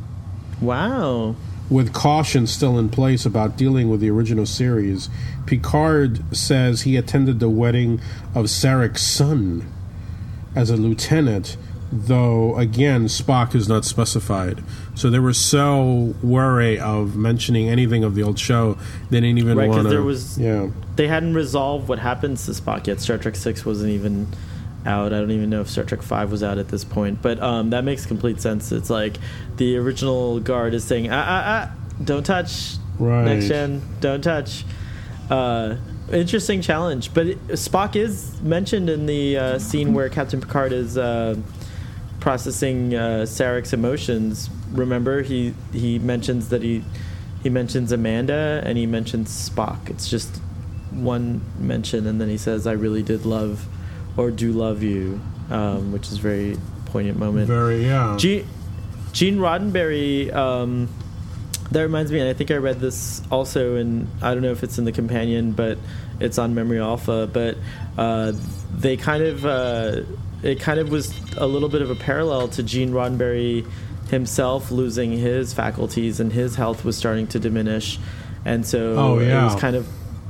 [0.61, 1.37] Wow.
[1.71, 5.09] with caution still in place about dealing with the original series.
[5.47, 8.01] Picard says he attended the wedding
[8.35, 9.65] of Sarek's son
[10.57, 11.57] as a lieutenant,
[11.93, 14.63] though again Spock is not specified.
[14.95, 18.77] So they were so wary of mentioning anything of the old show
[19.11, 19.89] they didn't even Right, want to.
[19.89, 23.01] there was- yeah, They hadn't resolved what happens to Spock yet.
[23.01, 24.27] Star Trek Six wasn't even
[24.87, 25.13] out.
[25.13, 27.23] I don't even know if Star Trek Five was out at this point.
[27.23, 28.73] But um, that makes complete sense.
[28.73, 29.17] It's like
[29.57, 33.25] the original guard is saying, "Ah, ah, ah, don't touch." Right.
[33.25, 34.65] Next gen, don't touch.
[35.31, 35.77] Uh,
[36.13, 40.97] interesting challenge, but it, Spock is mentioned in the uh, scene where Captain Picard is
[40.99, 41.37] uh,
[42.21, 44.51] processing uh, Sarek's emotions.
[44.73, 46.85] Remember, he he mentions that he
[47.43, 49.91] he mentions Amanda and he mentions Spock.
[49.91, 50.41] It's just
[50.91, 53.67] one mention, and then he says, "I really did love,
[54.19, 55.19] or do love you,"
[55.51, 57.47] um, which is a very poignant moment.
[57.47, 58.17] very yeah.
[58.19, 58.47] Gene,
[59.13, 60.31] Gene Roddenberry.
[60.35, 60.89] Um,
[61.71, 64.09] that reminds me, and I think I read this also in.
[64.23, 65.79] I don't know if it's in the companion, but
[66.19, 67.29] it's on Memory Alpha.
[67.31, 67.57] But
[67.97, 68.33] uh,
[68.75, 70.03] they kind of uh,
[70.43, 73.67] it kind of was a little bit of a parallel to Gene Roddenberry
[74.09, 77.99] himself losing his faculties and his health was starting to diminish,
[78.47, 79.87] and so Oh, it was kind of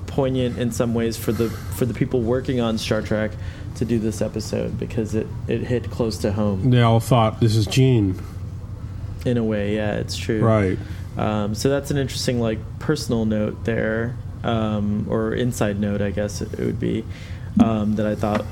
[0.08, 3.30] poignant in some ways for the for the people working on Star Trek
[3.76, 7.54] to do this episode because it it hit close to home they all thought this
[7.54, 8.20] is Gene,
[9.24, 9.76] in a way.
[9.76, 10.40] Yeah, it's true.
[10.40, 10.78] right?
[11.16, 16.40] Um, so that's an interesting, like, personal note there, um, or inside note, I guess
[16.40, 17.04] it would be,
[17.60, 18.44] um, that I thought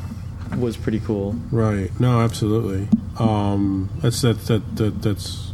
[0.58, 1.36] was pretty cool.
[1.50, 1.90] Right.
[2.00, 2.88] No, absolutely.
[3.18, 5.52] Um, that's that, that that that's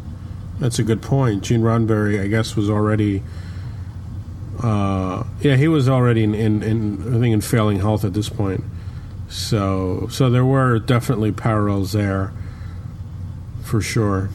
[0.58, 1.44] that's a good point.
[1.44, 3.22] Gene Roddenberry, I guess, was already.
[4.62, 8.28] Uh, yeah, he was already in, in, in I think in failing health at this
[8.28, 8.62] point.
[9.32, 12.32] So so there were definitely parallels there,
[13.62, 14.28] for sure.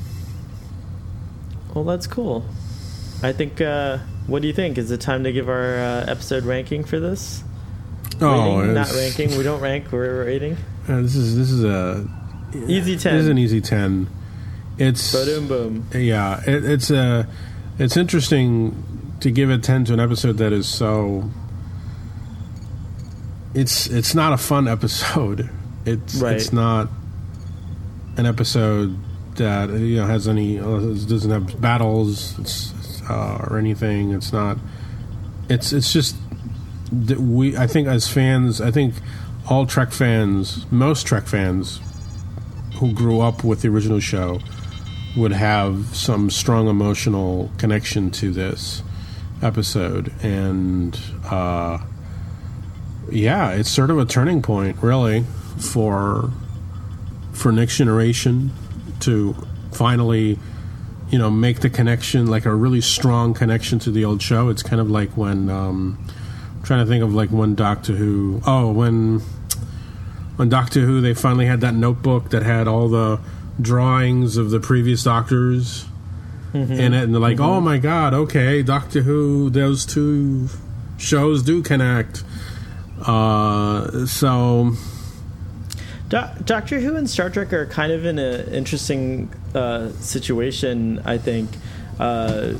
[1.74, 2.45] Well, that's cool.
[3.22, 3.62] I think.
[3.62, 4.78] Uh, what do you think?
[4.78, 7.43] Is it time to give our uh, episode ranking for this?
[8.20, 9.38] rating, not Oh, ranking.
[9.38, 9.91] We don't rank.
[9.91, 10.58] We're rating.
[10.88, 12.06] Uh, this is this is a
[12.68, 13.14] Easy ten.
[13.16, 14.08] This is an easy ten.
[14.80, 15.88] It's Boom, boom.
[15.93, 16.41] yeah.
[16.48, 17.28] It, it's a
[17.78, 18.84] it's interesting
[19.20, 21.30] to give a ten to an episode that is so.
[23.58, 25.49] It's it's not a fun episode.
[25.86, 26.36] It's Right.
[26.36, 26.89] it's not
[28.17, 28.97] an episode
[29.36, 34.12] that you know has any uh, doesn't have battles it's, uh, or anything.
[34.12, 34.58] It's not.
[35.47, 36.17] It's it's just
[36.92, 37.55] that we.
[37.55, 38.96] I think as fans, I think
[39.50, 41.79] all Trek fans, most Trek fans
[42.79, 44.42] who grew up with the original show
[45.16, 48.84] would have some strong emotional connection to this
[49.42, 51.00] episode and
[51.32, 51.78] uh,
[53.12, 55.24] yeah it's sort of a turning point really
[55.58, 56.29] for
[57.34, 58.51] for next generation
[59.00, 59.36] to
[59.71, 60.38] finally
[61.09, 64.63] you know make the connection like a really strong connection to the old show it's
[64.63, 65.97] kind of like when um,
[66.58, 69.21] I'm trying to think of like when doctor who oh when
[70.39, 73.20] on Doctor Who, they finally had that notebook that had all the
[73.59, 75.86] drawings of the previous doctors.
[76.54, 80.47] and, and they're like, "Oh my god, okay, Doctor Who, those two
[80.97, 82.24] shows do connect."
[83.05, 84.74] Uh, so
[86.09, 91.17] Do- Doctor Who and Star Trek are kind of in an interesting uh, situation, I
[91.17, 91.49] think.
[91.99, 92.53] Uh,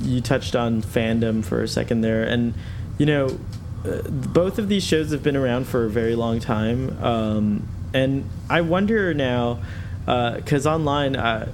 [0.00, 2.54] you touched on fandom for a second there, and
[2.98, 3.38] you know,
[3.84, 8.28] uh, both of these shows have been around for a very long time, um, and
[8.48, 9.60] I wonder now
[10.06, 11.52] because online, uh,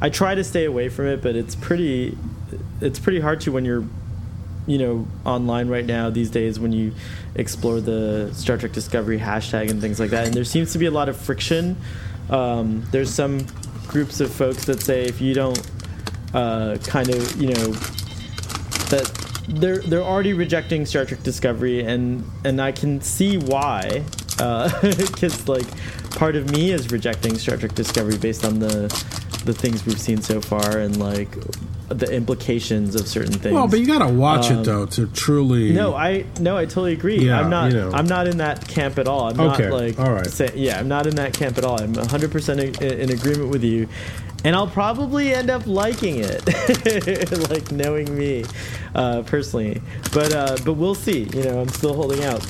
[0.00, 2.18] I try to stay away from it, but it's pretty,
[2.80, 3.84] it's pretty hard to when you're
[4.66, 6.94] you know online right now these days when you
[7.34, 10.86] explore the Star Trek Discovery hashtag and things like that, and there seems to be
[10.86, 11.76] a lot of friction.
[12.30, 13.46] Um, there's some
[13.86, 15.60] groups of folks that say if you don't
[16.32, 17.72] uh, kind of you know
[18.90, 19.10] that
[19.48, 24.04] they're they're already rejecting Star Trek Discovery, and and I can see why,
[24.82, 25.66] because like
[26.12, 28.88] part of me is rejecting Star Trek Discovery based on the
[29.44, 31.36] the things we've seen so far and like
[31.88, 33.54] the implications of certain things.
[33.54, 35.72] well, but you got to watch Um, it though to truly.
[35.72, 37.18] No, I no, I totally agree.
[37.18, 37.72] Yeah, I'm not.
[37.72, 37.92] you know.
[37.92, 39.28] I'm not in that camp at all.
[39.30, 39.98] I'm Okay, not like.
[40.00, 40.26] all right.
[40.26, 41.80] Say, yeah, I'm not in that camp at all.
[41.80, 43.86] I'm 100 percent in agreement with you,
[44.44, 46.42] and I'll probably end up liking it,
[47.50, 48.44] like knowing me,
[48.94, 49.82] uh, personally.
[50.12, 51.24] But uh, but we'll see.
[51.34, 52.46] You know, I'm still holding out.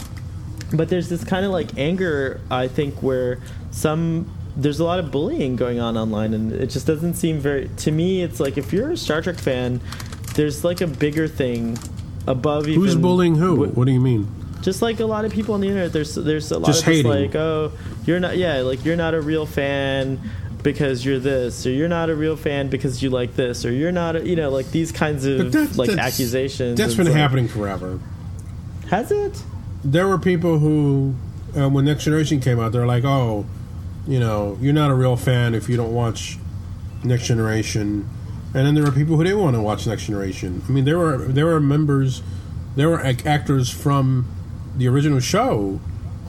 [0.72, 3.40] But there's this kind of like anger, I think, where
[3.70, 7.68] some there's a lot of bullying going on online, and it just doesn't seem very.
[7.78, 9.80] To me, it's like if you're a Star Trek fan,
[10.34, 11.78] there's like a bigger thing
[12.26, 12.80] above even.
[12.80, 13.56] Who's bullying who?
[13.56, 14.28] what- What do you mean?
[14.62, 16.86] just like a lot of people on the internet there's there's a lot Just of
[16.86, 17.10] hating.
[17.10, 17.70] like oh
[18.06, 20.18] you're not yeah like you're not a real fan
[20.62, 23.92] because you're this or you're not a real fan because you like this or you're
[23.92, 27.46] not a, you know like these kinds of like that's- accusations That's been like- happening
[27.46, 28.00] forever.
[28.88, 29.42] has it
[29.84, 31.14] There were people who,
[31.54, 33.44] uh, when Next Generation came out, they're like, "Oh,
[34.06, 36.38] you know, you're not a real fan if you don't watch
[37.02, 38.08] Next Generation."
[38.54, 40.62] And then there were people who didn't want to watch Next Generation.
[40.68, 42.22] I mean, there were there were members,
[42.76, 44.26] there were ac- actors from
[44.76, 45.80] the original show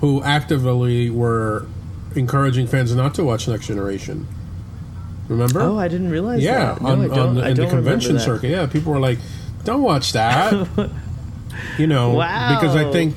[0.02, 1.68] who actively were
[2.16, 4.28] encouraging fans not to watch Next Generation.
[5.28, 5.60] Remember?
[5.62, 6.82] oh i didn't realize yeah, that.
[6.82, 8.50] No, on, I on the, the convention circuit.
[8.50, 9.18] Yeah, people were like,
[9.64, 10.68] "Don't watch that."
[11.80, 12.60] you know, Wow.
[12.60, 13.16] because I think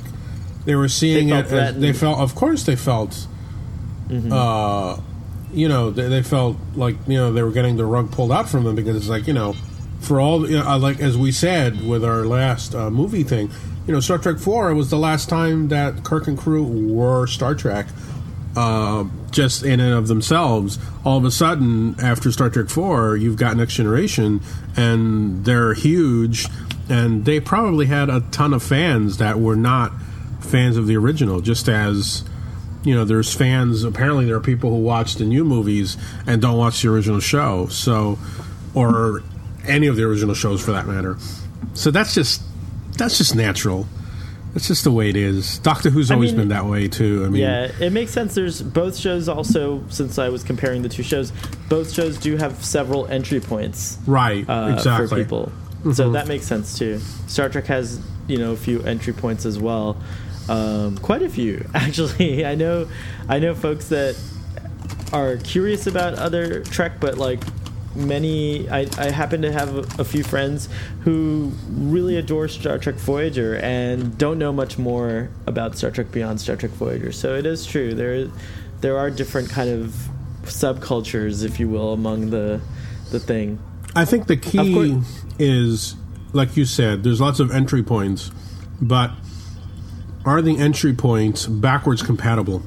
[0.65, 1.47] they were seeing They it.
[1.53, 3.27] As, they felt, of course, they felt.
[4.09, 4.33] Mm-hmm.
[4.33, 5.01] Uh,
[5.53, 8.49] you know, they, they felt like you know they were getting the rug pulled out
[8.49, 9.55] from them because it's like you know,
[10.01, 13.51] for all you know, like as we said with our last uh, movie thing,
[13.87, 17.55] you know, Star Trek Four was the last time that Kirk and crew were Star
[17.55, 17.87] Trek
[18.59, 20.79] uh, just in and of themselves.
[21.05, 24.41] All of a sudden, after Star Trek Four, you've got Next Generation,
[24.77, 26.47] and they're huge,
[26.89, 29.93] and they probably had a ton of fans that were not
[30.41, 31.41] fans of the original.
[31.41, 32.25] Just as
[32.85, 33.85] you know, there's fans.
[33.85, 35.97] Apparently, there are people who watch the new movies
[36.27, 37.67] and don't watch the original show.
[37.69, 38.19] So,
[38.75, 39.23] or
[39.67, 41.17] any of the original shows for that matter.
[41.75, 42.43] So that's just
[42.97, 43.87] that's just natural.
[44.55, 45.59] That's just the way it is.
[45.59, 47.23] Doctor Who's I always mean- been that way too.
[47.25, 48.35] I mean, yeah, it makes sense.
[48.35, 51.33] There's both shows also, since I was comparing the two shows,
[51.69, 55.07] both shows do have several entry points right, uh, exactly.
[55.07, 55.09] Mm-hmm.
[55.09, 55.53] for people.
[55.95, 56.99] So that makes sense too.
[57.29, 59.97] Star Trek has you know a few entry points as well,
[60.49, 62.45] um, quite a few actually.
[62.45, 62.89] I know,
[63.29, 64.17] I know folks that
[65.13, 67.43] are curious about other Trek, but like
[67.95, 70.69] many, I, I happen to have a, a few friends
[71.01, 76.41] who really adore Star Trek Voyager and don't know much more about Star Trek beyond
[76.41, 77.13] Star Trek Voyager.
[77.13, 78.29] So it is true there
[78.81, 80.09] there are different kind of
[80.45, 82.61] subcultures, if you will, among the
[83.11, 83.59] the thing.
[83.95, 85.01] I think the key
[85.39, 85.97] is,
[86.33, 88.31] like you said, there's lots of entry points,
[88.81, 89.11] but
[90.29, 92.63] are the entry points backwards compatible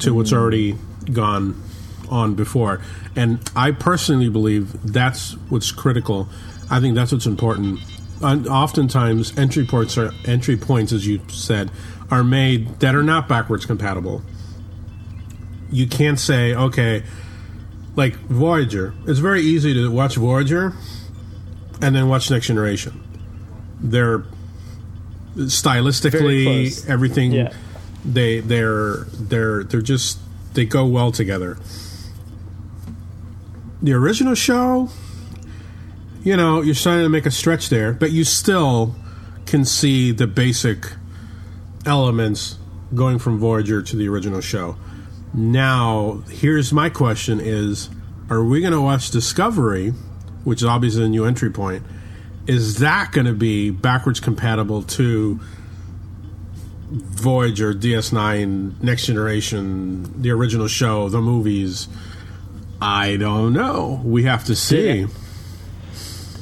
[0.00, 0.76] to what's already
[1.12, 1.62] gone
[2.10, 2.80] on before?
[3.16, 6.28] And I personally believe that's what's critical.
[6.70, 7.80] I think that's what's important.
[8.22, 11.70] And oftentimes, entry points are entry points, as you said,
[12.10, 14.22] are made that are not backwards compatible.
[15.70, 17.02] You can't say, okay,
[17.96, 18.94] like Voyager.
[19.06, 20.72] It's very easy to watch Voyager
[21.80, 23.02] and then watch Next Generation.
[23.80, 24.24] They're
[25.36, 27.32] stylistically everything.
[27.32, 27.52] Yeah.
[28.04, 30.18] They they're they're they're just
[30.54, 31.58] they go well together.
[33.82, 34.88] The original show,
[36.22, 38.94] you know, you're starting to make a stretch there, but you still
[39.46, 40.92] can see the basic
[41.84, 42.56] elements
[42.94, 44.76] going from Voyager to the original show.
[45.34, 47.90] Now, here's my question is
[48.30, 49.90] are we going to watch Discovery,
[50.44, 51.82] which is obviously a new entry point?
[52.46, 55.40] Is that going to be backwards compatible to
[56.90, 61.88] Voyager, DS9, Next Generation, the original show, the movies?
[62.82, 64.02] I don't know.
[64.04, 65.06] We have to see.
[65.06, 65.10] Did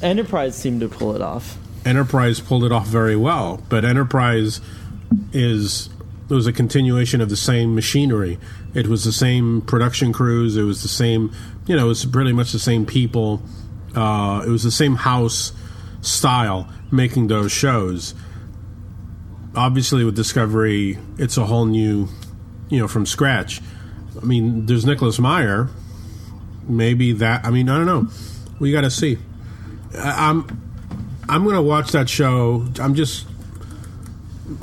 [0.03, 1.57] Enterprise seemed to pull it off.
[1.85, 4.59] Enterprise pulled it off very well, but Enterprise
[5.31, 5.89] is
[6.29, 8.39] it was a continuation of the same machinery.
[8.73, 10.57] It was the same production crews.
[10.57, 11.31] It was the same,
[11.67, 13.41] you know, it was pretty much the same people.
[13.95, 15.53] Uh, it was the same house
[16.03, 18.13] style making those shows.
[19.55, 22.07] Obviously, with Discovery, it's a whole new,
[22.69, 23.61] you know, from scratch.
[24.21, 25.69] I mean, there's Nicholas Meyer.
[26.67, 27.45] Maybe that.
[27.45, 28.07] I mean, I don't know.
[28.59, 29.17] We got to see.
[29.97, 30.61] I'm
[31.27, 32.65] I'm to watch that show.
[32.79, 33.27] I'm just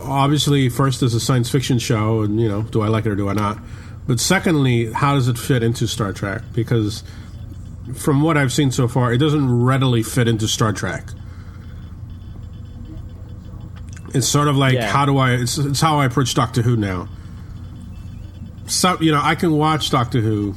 [0.03, 3.17] obviously first as a science fiction show, and you know, do I like it or
[3.17, 3.59] do I not?
[4.07, 6.43] But secondly, how does it fit into Star Trek?
[6.53, 7.05] Because
[7.95, 11.05] from what I've seen so far, it doesn't readily fit into Star Trek.
[14.15, 14.91] It's sort of like Yeah.
[14.91, 15.33] how do I?
[15.33, 17.09] It's, it's how I approach Doctor Who now.
[18.67, 20.55] So you know, I can watch Doctor Who.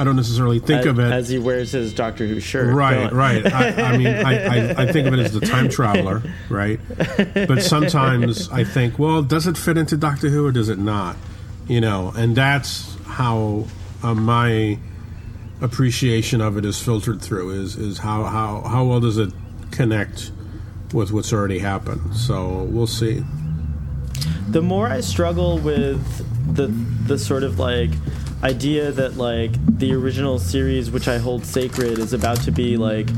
[0.00, 2.72] I don't necessarily think as, of it as he wears his Doctor Who shirt.
[2.72, 3.44] Right, right.
[3.52, 6.78] I, I mean, I, I, I think of it as the time traveler, right?
[7.34, 11.16] But sometimes I think, well, does it fit into Doctor Who or does it not?
[11.66, 13.64] You know, and that's how
[14.04, 14.78] uh, my
[15.60, 17.60] appreciation of it is filtered through.
[17.60, 19.32] Is is how how how well does it
[19.72, 20.30] connect
[20.92, 22.14] with what's already happened?
[22.16, 23.22] So we'll see.
[24.48, 26.02] the more I struggle with
[26.54, 26.68] the
[27.06, 27.90] the sort of like
[28.42, 33.08] idea that like the original series which I hold sacred is about to be like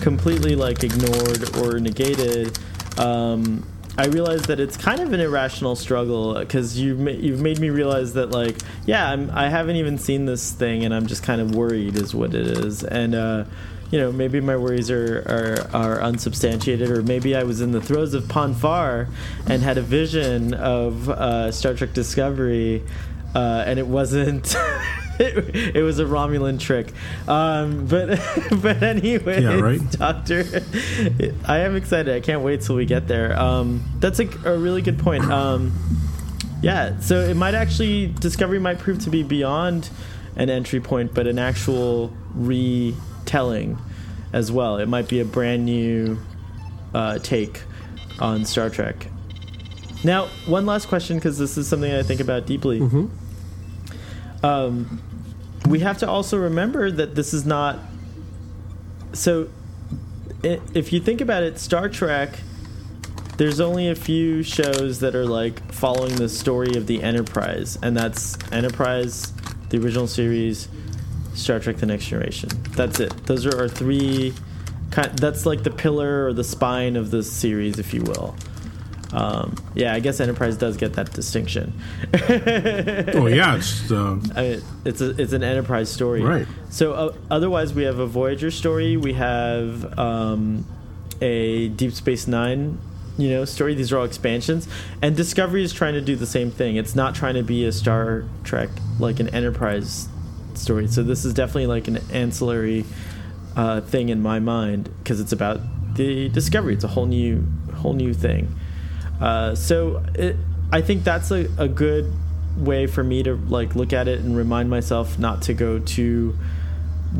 [0.00, 2.56] completely like ignored or negated
[2.98, 3.64] um
[3.98, 7.68] I realize that it's kind of an irrational struggle because you ma- you've made me
[7.70, 8.56] realize that like
[8.86, 12.14] yeah I'm, I haven't even seen this thing and I'm just kind of worried is
[12.14, 13.44] what it is and uh,
[13.90, 17.80] you know maybe my worries are, are are unsubstantiated or maybe I was in the
[17.80, 19.08] throes of Pon farr
[19.46, 22.82] and had a vision of uh, Star Trek Discovery
[23.34, 24.54] uh, and it wasn't
[25.18, 26.92] it, it was a Romulan trick
[27.26, 28.20] um, but
[28.62, 29.90] but anyway Yeah, right.
[29.92, 30.44] Doctor.
[31.46, 32.14] I am excited.
[32.14, 33.38] I can't wait till we get there.
[33.38, 35.24] Um, that's a, a really good point.
[35.24, 35.72] Um,
[36.60, 39.90] yeah, so it might actually Discovery might prove to be beyond
[40.36, 42.12] an entry point, but an actual
[43.28, 43.78] retelling
[44.32, 44.78] as well.
[44.78, 46.18] It might be a brand new
[46.94, 47.62] uh, take
[48.18, 49.08] on Star Trek.
[50.04, 52.80] Now, one last question because this is something I think about deeply.
[54.42, 55.02] Um,
[55.68, 57.78] we have to also remember that this is not
[59.12, 59.48] so
[60.44, 62.38] if you think about it star trek
[63.38, 67.96] there's only a few shows that are like following the story of the enterprise and
[67.96, 69.32] that's enterprise
[69.70, 70.68] the original series
[71.38, 74.32] star trek the next generation that's it those are our three
[74.94, 78.34] ki- that's like the pillar or the spine of the series if you will
[79.12, 81.72] um, yeah i guess enterprise does get that distinction
[82.12, 86.46] Oh yeah, it's uh, I mean, it's a it's an enterprise story, Right.
[86.70, 88.96] So uh, otherwise, we have a Voyager story.
[88.96, 90.66] We have um,
[91.20, 92.78] a Deep Space Nine,
[93.16, 93.74] you know, story.
[93.74, 94.68] These are all expansions,
[95.02, 96.76] and Discovery is trying to do the same thing.
[96.76, 100.08] It's not trying to be a Star Trek like an Enterprise
[100.58, 100.88] story.
[100.88, 102.84] So this is definitely like an ancillary
[103.56, 105.60] uh, thing in my mind because it's about
[105.94, 106.74] the Discovery.
[106.74, 107.44] It's a whole new
[107.74, 108.54] whole new thing.
[109.20, 110.36] Uh, so it,
[110.72, 112.12] I think that's a, a good
[112.56, 116.36] way for me to like look at it and remind myself not to go too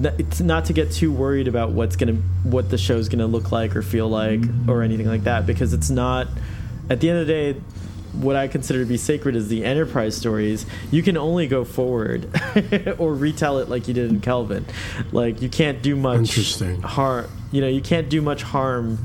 [0.02, 3.74] it's not to get too worried about what's gonna what the show's gonna look like
[3.74, 6.26] or feel like or anything like that because it's not
[6.90, 7.60] at the end of the day
[8.20, 10.66] what I consider to be sacred is the enterprise stories.
[10.90, 12.28] You can only go forward
[12.98, 14.66] or retell it like you did in Kelvin.
[15.12, 16.82] Like you can't do much Interesting.
[16.82, 17.30] harm.
[17.52, 18.98] You know, you can't do much harm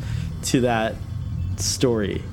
[0.43, 0.95] to that
[1.57, 2.23] story.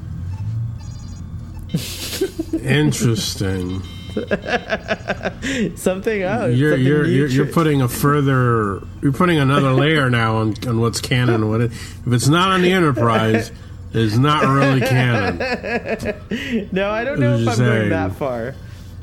[2.52, 3.82] interesting.
[5.77, 6.57] Something else.
[6.57, 10.81] you're something you're you're, you're putting a further you're putting another layer now on, on
[10.81, 13.52] what's canon what it, if it's not on the enterprise
[13.92, 15.38] it's not really canon
[16.72, 18.54] No, I don't know if I'm Just going that far.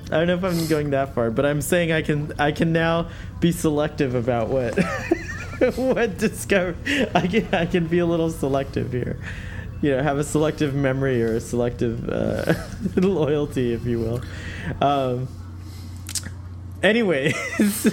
[0.08, 2.72] I don't know if I'm going that far, but I'm saying I can I can
[2.72, 3.10] now
[3.42, 4.78] be selective about what
[5.76, 6.76] what discover.
[7.14, 9.20] I can I can be a little selective here.
[9.82, 12.54] You know, have a selective memory or a selective uh,
[12.96, 14.22] loyalty, if you will.
[14.82, 15.28] Um,
[16.82, 17.84] anyways,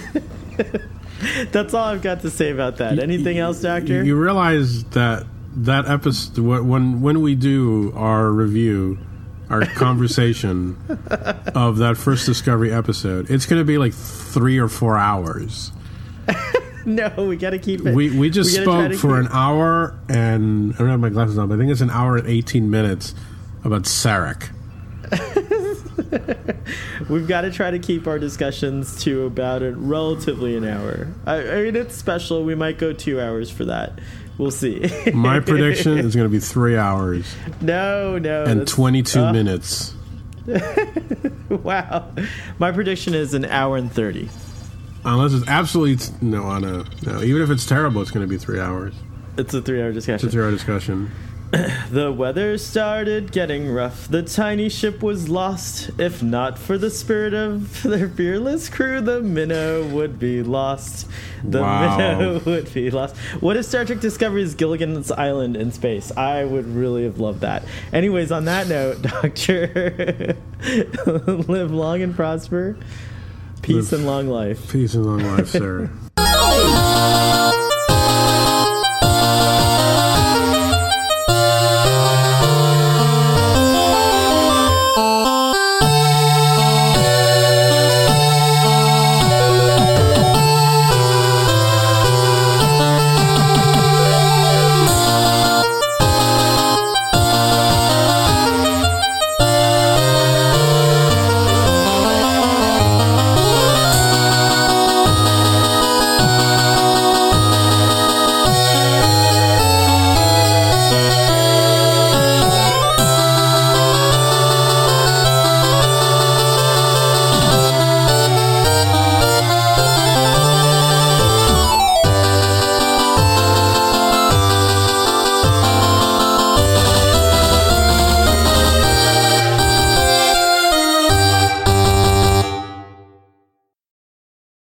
[1.51, 2.97] that's all I've got to say about that.
[2.97, 4.03] Anything else, Doctor?
[4.03, 8.97] you realize that that episode when when we do our review
[9.49, 10.77] our conversation
[11.53, 15.71] of that first discovery episode it's going to be like three or four hours
[16.85, 17.95] no, we got to keep it.
[17.95, 21.47] we we just gotta spoke for an hour and i don't have my glasses on
[21.47, 23.13] but i think it's an hour and 18 minutes
[23.63, 24.49] about sarek
[27.09, 31.07] We've got to try to keep our discussions to about a relatively an hour.
[31.25, 32.43] I, I mean, it's special.
[32.43, 33.99] We might go two hours for that.
[34.37, 34.89] We'll see.
[35.13, 37.25] My prediction is going to be three hours
[37.61, 38.43] no, no.
[38.43, 39.93] and 22 uh, minutes.
[41.49, 42.11] Wow.
[42.59, 44.29] My prediction is an hour and 30.
[45.05, 47.21] Unless it's absolutely t- no, on a no.
[47.21, 48.95] Even if it's terrible, it's going to be three hours.
[49.37, 50.27] It's a three hour It's discussion.
[50.27, 51.11] a three-hour discussion.
[51.91, 54.07] The weather started getting rough.
[54.09, 55.91] The tiny ship was lost.
[55.97, 61.07] If not for the spirit of their fearless crew, the minnow would be lost.
[61.43, 61.97] The Wow.
[61.97, 63.15] minnow would be lost.
[63.39, 66.11] What if Star Trek Discovery's Gilligan's Island in space?
[66.17, 67.63] I would really have loved that.
[67.93, 70.35] Anyways, on that note, Doctor,
[71.47, 72.75] live long and prosper.
[73.61, 74.71] Peace Live- and long life.
[74.71, 75.89] Peace and long life, sir.